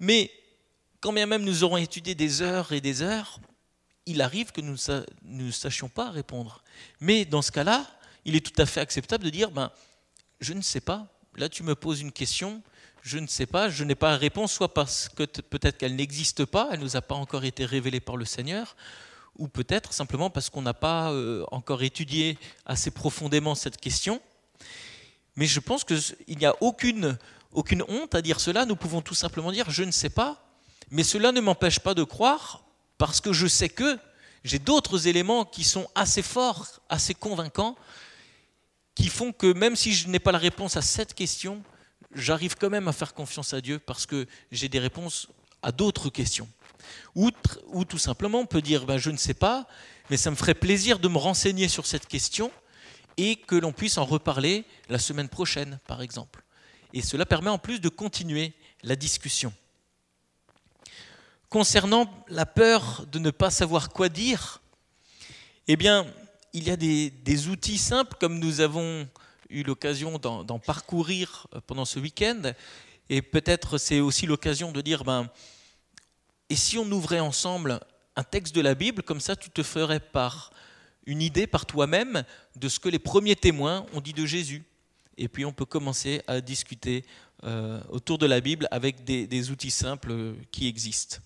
Mais 0.00 0.30
quand 1.00 1.12
bien 1.12 1.26
même 1.26 1.44
nous 1.44 1.64
aurons 1.64 1.78
étudié 1.78 2.14
des 2.14 2.42
heures 2.42 2.72
et 2.72 2.80
des 2.80 3.02
heures, 3.02 3.40
il 4.06 4.20
arrive 4.22 4.52
que 4.52 4.60
nous 4.60 4.76
ne 5.22 5.50
sachions 5.50 5.88
pas 5.88 6.10
répondre. 6.10 6.62
Mais 7.00 7.24
dans 7.24 7.42
ce 7.42 7.52
cas-là, 7.52 7.86
il 8.24 8.36
est 8.36 8.44
tout 8.44 8.60
à 8.60 8.66
fait 8.66 8.80
acceptable 8.80 9.24
de 9.24 9.30
dire, 9.30 9.50
ben, 9.50 9.70
je 10.40 10.52
ne 10.52 10.62
sais 10.62 10.80
pas, 10.80 11.06
là 11.36 11.48
tu 11.48 11.62
me 11.62 11.74
poses 11.74 12.00
une 12.00 12.12
question, 12.12 12.62
je 13.02 13.18
ne 13.18 13.26
sais 13.26 13.46
pas, 13.46 13.70
je 13.70 13.84
n'ai 13.84 13.94
pas 13.94 14.10
la 14.10 14.16
réponse, 14.16 14.52
soit 14.52 14.74
parce 14.74 15.08
que 15.08 15.24
peut-être 15.24 15.78
qu'elle 15.78 15.96
n'existe 15.96 16.44
pas, 16.44 16.68
elle 16.70 16.80
ne 16.80 16.84
nous 16.84 16.96
a 16.96 17.02
pas 17.02 17.14
encore 17.14 17.44
été 17.44 17.64
révélée 17.64 18.00
par 18.00 18.16
le 18.16 18.24
Seigneur, 18.24 18.76
ou 19.38 19.48
peut-être 19.48 19.92
simplement 19.94 20.28
parce 20.28 20.50
qu'on 20.50 20.62
n'a 20.62 20.74
pas 20.74 21.12
euh, 21.12 21.44
encore 21.50 21.82
étudié 21.82 22.36
assez 22.66 22.90
profondément 22.90 23.54
cette 23.54 23.78
question. 23.78 24.20
Mais 25.36 25.46
je 25.46 25.60
pense 25.60 25.84
qu'il 25.84 26.36
n'y 26.36 26.44
a 26.44 26.54
aucune, 26.60 27.16
aucune 27.52 27.82
honte 27.88 28.14
à 28.14 28.20
dire 28.20 28.40
cela, 28.40 28.66
nous 28.66 28.76
pouvons 28.76 29.00
tout 29.00 29.14
simplement 29.14 29.50
dire 29.52 29.70
je 29.70 29.84
ne 29.84 29.92
sais 29.92 30.10
pas, 30.10 30.49
mais 30.90 31.04
cela 31.04 31.32
ne 31.32 31.40
m'empêche 31.40 31.78
pas 31.78 31.94
de 31.94 32.02
croire, 32.02 32.64
parce 32.98 33.20
que 33.20 33.32
je 33.32 33.46
sais 33.46 33.68
que 33.68 33.98
j'ai 34.44 34.58
d'autres 34.58 35.06
éléments 35.06 35.44
qui 35.44 35.64
sont 35.64 35.88
assez 35.94 36.22
forts, 36.22 36.80
assez 36.88 37.14
convaincants, 37.14 37.76
qui 38.94 39.08
font 39.08 39.32
que 39.32 39.52
même 39.52 39.76
si 39.76 39.92
je 39.92 40.08
n'ai 40.08 40.18
pas 40.18 40.32
la 40.32 40.38
réponse 40.38 40.76
à 40.76 40.82
cette 40.82 41.14
question, 41.14 41.62
j'arrive 42.14 42.56
quand 42.56 42.70
même 42.70 42.88
à 42.88 42.92
faire 42.92 43.14
confiance 43.14 43.54
à 43.54 43.60
Dieu 43.60 43.78
parce 43.78 44.06
que 44.06 44.26
j'ai 44.50 44.68
des 44.68 44.78
réponses 44.78 45.28
à 45.62 45.72
d'autres 45.72 46.10
questions. 46.10 46.48
Ou, 47.14 47.30
ou, 47.68 47.84
tout 47.84 47.98
simplement, 47.98 48.40
on 48.40 48.46
peut 48.46 48.62
dire, 48.62 48.84
ben, 48.84 48.98
je 48.98 49.10
ne 49.10 49.16
sais 49.16 49.34
pas, 49.34 49.66
mais 50.08 50.16
ça 50.16 50.30
me 50.30 50.36
ferait 50.36 50.54
plaisir 50.54 50.98
de 50.98 51.08
me 51.08 51.18
renseigner 51.18 51.68
sur 51.68 51.86
cette 51.86 52.06
question 52.06 52.50
et 53.16 53.36
que 53.36 53.54
l'on 53.54 53.72
puisse 53.72 53.98
en 53.98 54.04
reparler 54.04 54.64
la 54.88 54.98
semaine 54.98 55.28
prochaine, 55.28 55.78
par 55.86 56.02
exemple. 56.02 56.42
Et 56.92 57.02
cela 57.02 57.26
permet 57.26 57.50
en 57.50 57.58
plus 57.58 57.80
de 57.80 57.88
continuer 57.88 58.54
la 58.82 58.96
discussion. 58.96 59.52
Concernant 61.50 62.08
la 62.28 62.46
peur 62.46 63.04
de 63.10 63.18
ne 63.18 63.32
pas 63.32 63.50
savoir 63.50 63.88
quoi 63.88 64.08
dire, 64.08 64.62
eh 65.66 65.74
bien, 65.74 66.06
il 66.52 66.62
y 66.62 66.70
a 66.70 66.76
des, 66.76 67.48
outils 67.48 67.76
simples, 67.76 68.16
comme 68.20 68.38
nous 68.38 68.60
avons 68.60 69.08
eu 69.48 69.64
l'occasion 69.64 70.16
d'en 70.18 70.58
parcourir 70.60 71.48
pendant 71.66 71.84
ce 71.84 71.98
week-end. 71.98 72.52
Et 73.08 73.20
peut-être 73.20 73.78
c'est 73.78 73.98
aussi 73.98 74.26
l'occasion 74.26 74.70
de 74.70 74.80
dire, 74.80 75.02
ben, 75.02 75.28
et 76.50 76.54
si 76.54 76.78
on 76.78 76.88
ouvrait 76.92 77.18
ensemble 77.18 77.80
un 78.14 78.22
texte 78.22 78.54
de 78.54 78.60
la 78.60 78.76
Bible, 78.76 79.02
comme 79.02 79.20
ça 79.20 79.34
tu 79.34 79.50
te 79.50 79.64
ferais 79.64 79.98
par 79.98 80.52
une 81.04 81.20
idée 81.20 81.48
par 81.48 81.66
toi-même 81.66 82.22
de 82.54 82.68
ce 82.68 82.78
que 82.78 82.88
les 82.88 83.00
premiers 83.00 83.34
témoins 83.34 83.86
ont 83.92 84.00
dit 84.00 84.12
de 84.12 84.24
Jésus. 84.24 84.62
Et 85.18 85.26
puis 85.26 85.44
on 85.44 85.52
peut 85.52 85.64
commencer 85.66 86.22
à 86.28 86.40
discuter 86.40 87.04
euh, 87.42 87.80
autour 87.88 88.18
de 88.18 88.26
la 88.26 88.40
Bible 88.40 88.68
avec 88.70 89.02
des 89.02 89.50
outils 89.50 89.72
simples 89.72 90.36
qui 90.52 90.68
existent. 90.68 91.18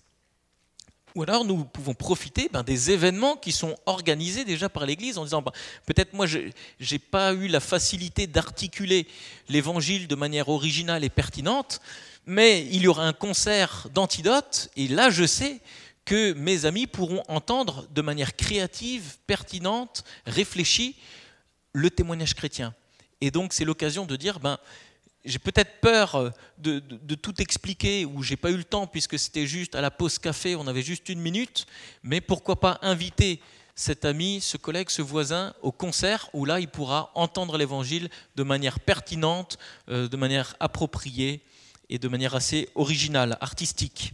Ou 1.15 1.23
alors 1.23 1.45
nous 1.45 1.63
pouvons 1.63 1.93
profiter 1.93 2.49
ben, 2.51 2.61
des 2.61 2.91
événements 2.91 3.37
qui 3.37 3.53
sont 3.53 3.77
organisés 3.85 4.43
déjà 4.43 4.67
par 4.67 4.85
l'Église 4.85 5.17
en 5.17 5.23
disant 5.23 5.41
ben, 5.41 5.53
peut-être 5.85 6.13
moi 6.13 6.27
je 6.27 6.39
n'ai 6.39 6.99
pas 6.99 7.33
eu 7.33 7.47
la 7.47 7.61
facilité 7.61 8.27
d'articuler 8.27 9.07
l'Évangile 9.47 10.07
de 10.07 10.15
manière 10.15 10.49
originale 10.49 11.05
et 11.05 11.09
pertinente, 11.09 11.79
mais 12.25 12.67
il 12.69 12.81
y 12.81 12.87
aura 12.87 13.07
un 13.07 13.13
concert 13.13 13.87
d'antidote 13.93 14.69
et 14.75 14.89
là 14.89 15.09
je 15.09 15.25
sais 15.25 15.61
que 16.03 16.33
mes 16.33 16.65
amis 16.65 16.85
pourront 16.85 17.23
entendre 17.29 17.87
de 17.91 18.01
manière 18.01 18.35
créative, 18.35 19.15
pertinente, 19.25 20.03
réfléchie 20.25 20.97
le 21.71 21.89
témoignage 21.89 22.35
chrétien. 22.35 22.73
Et 23.21 23.31
donc 23.31 23.53
c'est 23.53 23.65
l'occasion 23.65 24.05
de 24.05 24.17
dire 24.17 24.41
ben, 24.41 24.57
j'ai 25.25 25.39
peut-être 25.39 25.81
peur 25.81 26.15
euh, 26.15 26.29
de, 26.57 27.15
tout 27.15 27.41
expliquer 27.41 28.05
ou 28.05 28.23
j'ai 28.23 28.37
pas 28.37 28.51
eu 28.51 28.57
le 28.57 28.63
temps 28.63 28.87
puisque 28.87 29.17
c'était 29.17 29.47
juste 29.47 29.75
à 29.75 29.81
la 29.81 29.91
pause 29.91 30.19
café, 30.19 30.55
on 30.55 30.67
avait 30.67 30.83
juste 30.83 31.09
une 31.09 31.19
minute, 31.19 31.65
mais 32.03 32.21
pourquoi 32.21 32.59
pas 32.59 32.79
inviter 32.81 33.41
cet 33.75 34.05
ami, 34.05 34.39
ce 34.39 34.55
collègue, 34.55 34.89
ce 34.89 35.01
voisin 35.01 35.53
au 35.61 35.71
concert 35.71 36.29
où 36.33 36.45
là 36.45 36.59
il 36.59 36.69
pourra 36.69 37.11
entendre 37.15 37.57
l'évangile 37.57 38.09
de 38.35 38.43
manière 38.43 38.79
pertinente, 38.79 39.57
euh, 39.89 40.07
de 40.07 40.15
manière 40.15 40.55
appropriée 40.59 41.41
et 41.89 41.99
de 41.99 42.07
manière 42.07 42.35
assez 42.35 42.69
originale, 42.75 43.37
artistique. 43.41 44.13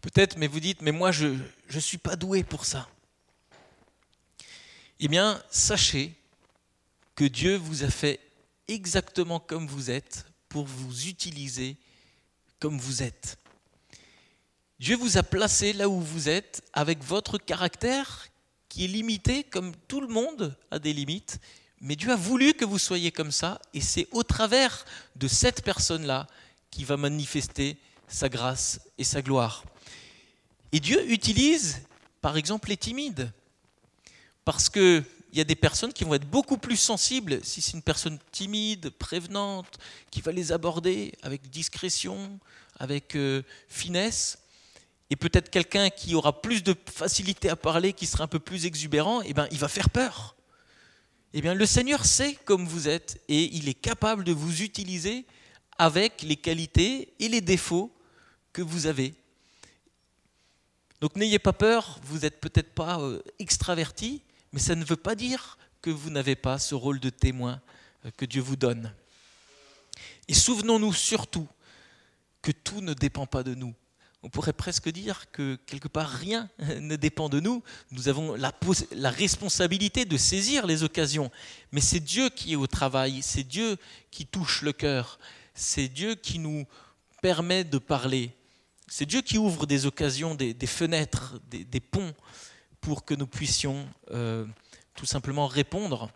Peut-être, 0.00 0.36
mais 0.36 0.46
vous 0.46 0.60
dites, 0.60 0.82
mais 0.82 0.92
moi 0.92 1.12
je 1.12 1.34
ne 1.74 1.80
suis 1.80 1.98
pas 1.98 2.16
doué 2.16 2.44
pour 2.44 2.64
ça. 2.64 2.88
Eh 5.00 5.08
bien, 5.08 5.42
sachez 5.50 6.12
que 7.16 7.24
Dieu 7.24 7.56
vous 7.56 7.82
a 7.82 7.90
fait 7.90 8.20
exactement 8.68 9.40
comme 9.40 9.66
vous 9.66 9.90
êtes 9.90 10.26
pour 10.48 10.66
vous 10.66 11.06
utiliser 11.08 11.76
comme 12.60 12.78
vous 12.78 13.02
êtes. 13.02 13.38
Dieu 14.78 14.96
vous 14.96 15.16
a 15.16 15.22
placé 15.22 15.72
là 15.72 15.88
où 15.88 16.00
vous 16.00 16.28
êtes 16.28 16.62
avec 16.72 17.02
votre 17.02 17.38
caractère 17.38 18.28
qui 18.68 18.84
est 18.84 18.88
limité 18.88 19.44
comme 19.44 19.72
tout 19.88 20.00
le 20.00 20.08
monde 20.08 20.56
a 20.70 20.78
des 20.78 20.92
limites, 20.92 21.38
mais 21.80 21.96
Dieu 21.96 22.10
a 22.10 22.16
voulu 22.16 22.54
que 22.54 22.64
vous 22.64 22.78
soyez 22.78 23.12
comme 23.12 23.32
ça 23.32 23.60
et 23.74 23.80
c'est 23.80 24.08
au 24.12 24.22
travers 24.22 24.84
de 25.16 25.28
cette 25.28 25.62
personne-là 25.62 26.26
qui 26.70 26.84
va 26.84 26.96
manifester 26.96 27.76
sa 28.08 28.28
grâce 28.28 28.80
et 28.98 29.04
sa 29.04 29.22
gloire. 29.22 29.64
Et 30.72 30.80
Dieu 30.80 31.10
utilise 31.10 31.82
par 32.20 32.36
exemple 32.36 32.68
les 32.68 32.76
timides 32.76 33.32
parce 34.44 34.68
que 34.68 35.04
il 35.32 35.38
y 35.38 35.40
a 35.40 35.44
des 35.44 35.56
personnes 35.56 35.92
qui 35.92 36.04
vont 36.04 36.14
être 36.14 36.28
beaucoup 36.28 36.58
plus 36.58 36.76
sensibles 36.76 37.40
si 37.42 37.62
c'est 37.62 37.72
une 37.72 37.82
personne 37.82 38.18
timide, 38.32 38.90
prévenante, 38.90 39.78
qui 40.10 40.20
va 40.20 40.30
les 40.30 40.52
aborder 40.52 41.12
avec 41.22 41.48
discrétion, 41.48 42.38
avec 42.78 43.16
euh, 43.16 43.42
finesse. 43.66 44.38
Et 45.08 45.16
peut-être 45.16 45.50
quelqu'un 45.50 45.88
qui 45.88 46.14
aura 46.14 46.42
plus 46.42 46.62
de 46.62 46.76
facilité 46.86 47.48
à 47.48 47.56
parler, 47.56 47.94
qui 47.94 48.06
sera 48.06 48.24
un 48.24 48.28
peu 48.28 48.38
plus 48.38 48.66
exubérant, 48.66 49.22
eh 49.22 49.32
ben, 49.32 49.48
il 49.50 49.58
va 49.58 49.68
faire 49.68 49.88
peur. 49.88 50.36
Eh 51.32 51.40
bien, 51.40 51.54
le 51.54 51.64
Seigneur 51.64 52.04
sait 52.04 52.34
comme 52.44 52.66
vous 52.66 52.88
êtes 52.88 53.18
et 53.28 53.44
il 53.56 53.68
est 53.70 53.74
capable 53.74 54.24
de 54.24 54.32
vous 54.32 54.60
utiliser 54.60 55.24
avec 55.78 56.20
les 56.22 56.36
qualités 56.36 57.14
et 57.18 57.28
les 57.28 57.40
défauts 57.40 57.90
que 58.52 58.60
vous 58.60 58.86
avez. 58.86 59.14
Donc 61.00 61.16
n'ayez 61.16 61.38
pas 61.38 61.54
peur, 61.54 61.98
vous 62.04 62.20
n'êtes 62.20 62.38
peut-être 62.38 62.74
pas 62.74 63.00
euh, 63.00 63.22
extraverti, 63.38 64.22
mais 64.52 64.60
ça 64.60 64.74
ne 64.74 64.84
veut 64.84 64.96
pas 64.96 65.14
dire 65.14 65.58
que 65.80 65.90
vous 65.90 66.10
n'avez 66.10 66.36
pas 66.36 66.58
ce 66.58 66.74
rôle 66.74 67.00
de 67.00 67.10
témoin 67.10 67.60
euh, 68.04 68.10
que 68.16 68.24
Dieu 68.24 68.40
vous 68.40 68.56
donne. 68.56 68.94
Et 70.28 70.34
souvenons-nous 70.34 70.92
surtout 70.92 71.48
que 72.40 72.52
tout 72.52 72.80
ne 72.80 72.94
dépend 72.94 73.26
pas 73.26 73.42
de 73.42 73.54
nous. 73.54 73.74
On 74.22 74.28
pourrait 74.28 74.52
presque 74.52 74.88
dire 74.88 75.30
que 75.32 75.56
quelque 75.66 75.88
part 75.88 76.08
rien 76.08 76.48
ne 76.80 76.96
dépend 76.96 77.28
de 77.28 77.40
nous. 77.40 77.62
Nous 77.90 78.08
avons 78.08 78.34
la, 78.34 78.52
la 78.92 79.10
responsabilité 79.10 80.04
de 80.04 80.16
saisir 80.16 80.66
les 80.66 80.84
occasions. 80.84 81.30
Mais 81.72 81.80
c'est 81.80 82.00
Dieu 82.00 82.28
qui 82.28 82.52
est 82.52 82.56
au 82.56 82.66
travail, 82.66 83.22
c'est 83.22 83.42
Dieu 83.42 83.76
qui 84.10 84.26
touche 84.26 84.62
le 84.62 84.72
cœur, 84.72 85.18
c'est 85.54 85.88
Dieu 85.88 86.14
qui 86.14 86.38
nous 86.38 86.66
permet 87.20 87.64
de 87.64 87.78
parler. 87.78 88.36
C'est 88.86 89.06
Dieu 89.06 89.22
qui 89.22 89.38
ouvre 89.38 89.66
des 89.66 89.86
occasions, 89.86 90.34
des, 90.34 90.54
fenêtres, 90.66 91.40
des 91.48 91.80
ponts 91.80 92.12
pour 92.82 93.04
que 93.04 93.14
nous 93.14 93.28
puissions 93.28 93.88
euh, 94.10 94.44
tout 94.94 95.06
simplement 95.06 95.46
répondre 95.46 96.10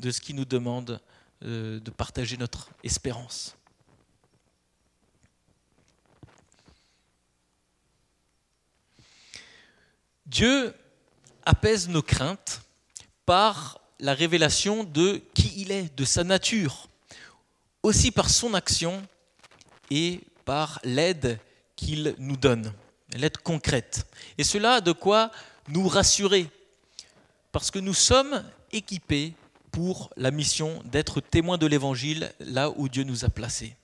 de 0.00 0.10
ce 0.12 0.20
qui 0.20 0.34
nous 0.34 0.44
demande 0.44 1.00
euh, 1.42 1.80
de 1.80 1.90
partager 1.90 2.36
notre 2.36 2.70
espérance. 2.84 3.56
Dieu 10.26 10.74
apaise 11.44 11.88
nos 11.88 12.02
craintes 12.02 12.62
par 13.26 13.80
la 13.98 14.14
révélation 14.14 14.84
de 14.84 15.22
qui 15.34 15.52
il 15.56 15.72
est, 15.72 15.94
de 15.96 16.04
sa 16.04 16.24
nature, 16.24 16.88
aussi 17.82 18.10
par 18.10 18.28
son 18.30 18.54
action 18.54 19.02
et 19.90 20.20
par 20.44 20.78
l'aide 20.84 21.38
qu'il 21.74 22.14
nous 22.18 22.36
donne, 22.36 22.72
l'aide 23.14 23.38
concrète. 23.38 24.06
Et 24.36 24.44
cela 24.44 24.80
de 24.80 24.92
quoi 24.92 25.30
nous 25.68 25.86
rassurer, 25.88 26.48
parce 27.52 27.70
que 27.70 27.78
nous 27.78 27.94
sommes 27.94 28.44
équipés 28.72 29.34
pour 29.70 30.10
la 30.16 30.30
mission 30.30 30.82
d'être 30.84 31.20
témoins 31.20 31.58
de 31.58 31.66
l'Évangile 31.66 32.32
là 32.40 32.70
où 32.70 32.88
Dieu 32.88 33.04
nous 33.04 33.24
a 33.24 33.28
placés. 33.28 33.76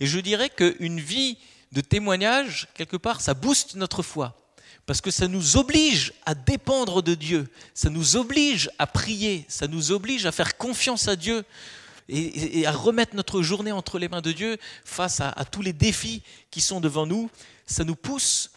Et 0.00 0.06
je 0.06 0.18
dirais 0.18 0.50
qu'une 0.50 1.00
vie 1.00 1.38
de 1.72 1.80
témoignage, 1.80 2.68
quelque 2.74 2.96
part, 2.96 3.20
ça 3.20 3.34
booste 3.34 3.76
notre 3.76 4.02
foi 4.02 4.36
parce 4.86 5.00
que 5.00 5.10
ça 5.10 5.26
nous 5.26 5.56
oblige 5.56 6.12
à 6.24 6.34
dépendre 6.34 7.02
de 7.02 7.14
Dieu, 7.14 7.48
ça 7.74 7.90
nous 7.90 8.16
oblige 8.16 8.70
à 8.78 8.86
prier, 8.86 9.44
ça 9.48 9.66
nous 9.66 9.90
oblige 9.90 10.26
à 10.26 10.32
faire 10.32 10.56
confiance 10.56 11.08
à 11.08 11.16
Dieu 11.16 11.44
et, 12.08 12.64
à 12.66 12.70
remettre 12.70 13.16
notre 13.16 13.42
journée 13.42 13.72
entre 13.72 13.98
les 13.98 14.08
mains 14.08 14.20
de 14.20 14.30
Dieu 14.30 14.58
face 14.84 15.20
à, 15.20 15.32
tous 15.50 15.60
les 15.60 15.72
défis 15.72 16.22
qui 16.52 16.60
sont 16.60 16.80
devant 16.80 17.04
nous. 17.04 17.28
Ça 17.66 17.82
nous 17.82 17.96
pousse 17.96 18.52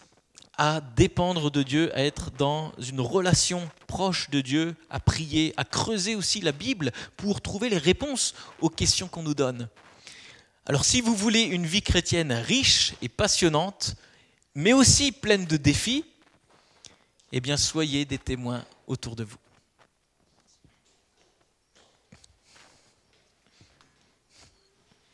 à 0.62 0.82
dépendre 0.94 1.50
de 1.50 1.62
Dieu, 1.62 1.90
à 1.96 2.04
être 2.04 2.30
dans 2.32 2.70
une 2.78 3.00
relation 3.00 3.66
proche 3.86 4.28
de 4.28 4.42
Dieu, 4.42 4.76
à 4.90 5.00
prier, 5.00 5.54
à 5.56 5.64
creuser 5.64 6.14
aussi 6.14 6.42
la 6.42 6.52
Bible 6.52 6.92
pour 7.16 7.40
trouver 7.40 7.70
les 7.70 7.78
réponses 7.78 8.34
aux 8.60 8.68
questions 8.68 9.08
qu'on 9.08 9.22
nous 9.22 9.32
donne. 9.32 9.70
Alors 10.66 10.84
si 10.84 11.00
vous 11.00 11.14
voulez 11.14 11.44
une 11.44 11.64
vie 11.64 11.80
chrétienne 11.80 12.32
riche 12.32 12.92
et 13.00 13.08
passionnante, 13.08 13.94
mais 14.54 14.74
aussi 14.74 15.12
pleine 15.12 15.46
de 15.46 15.56
défis, 15.56 16.04
eh 17.32 17.40
bien 17.40 17.56
soyez 17.56 18.04
des 18.04 18.18
témoins 18.18 18.62
autour 18.86 19.16
de 19.16 19.24
vous. 19.24 19.38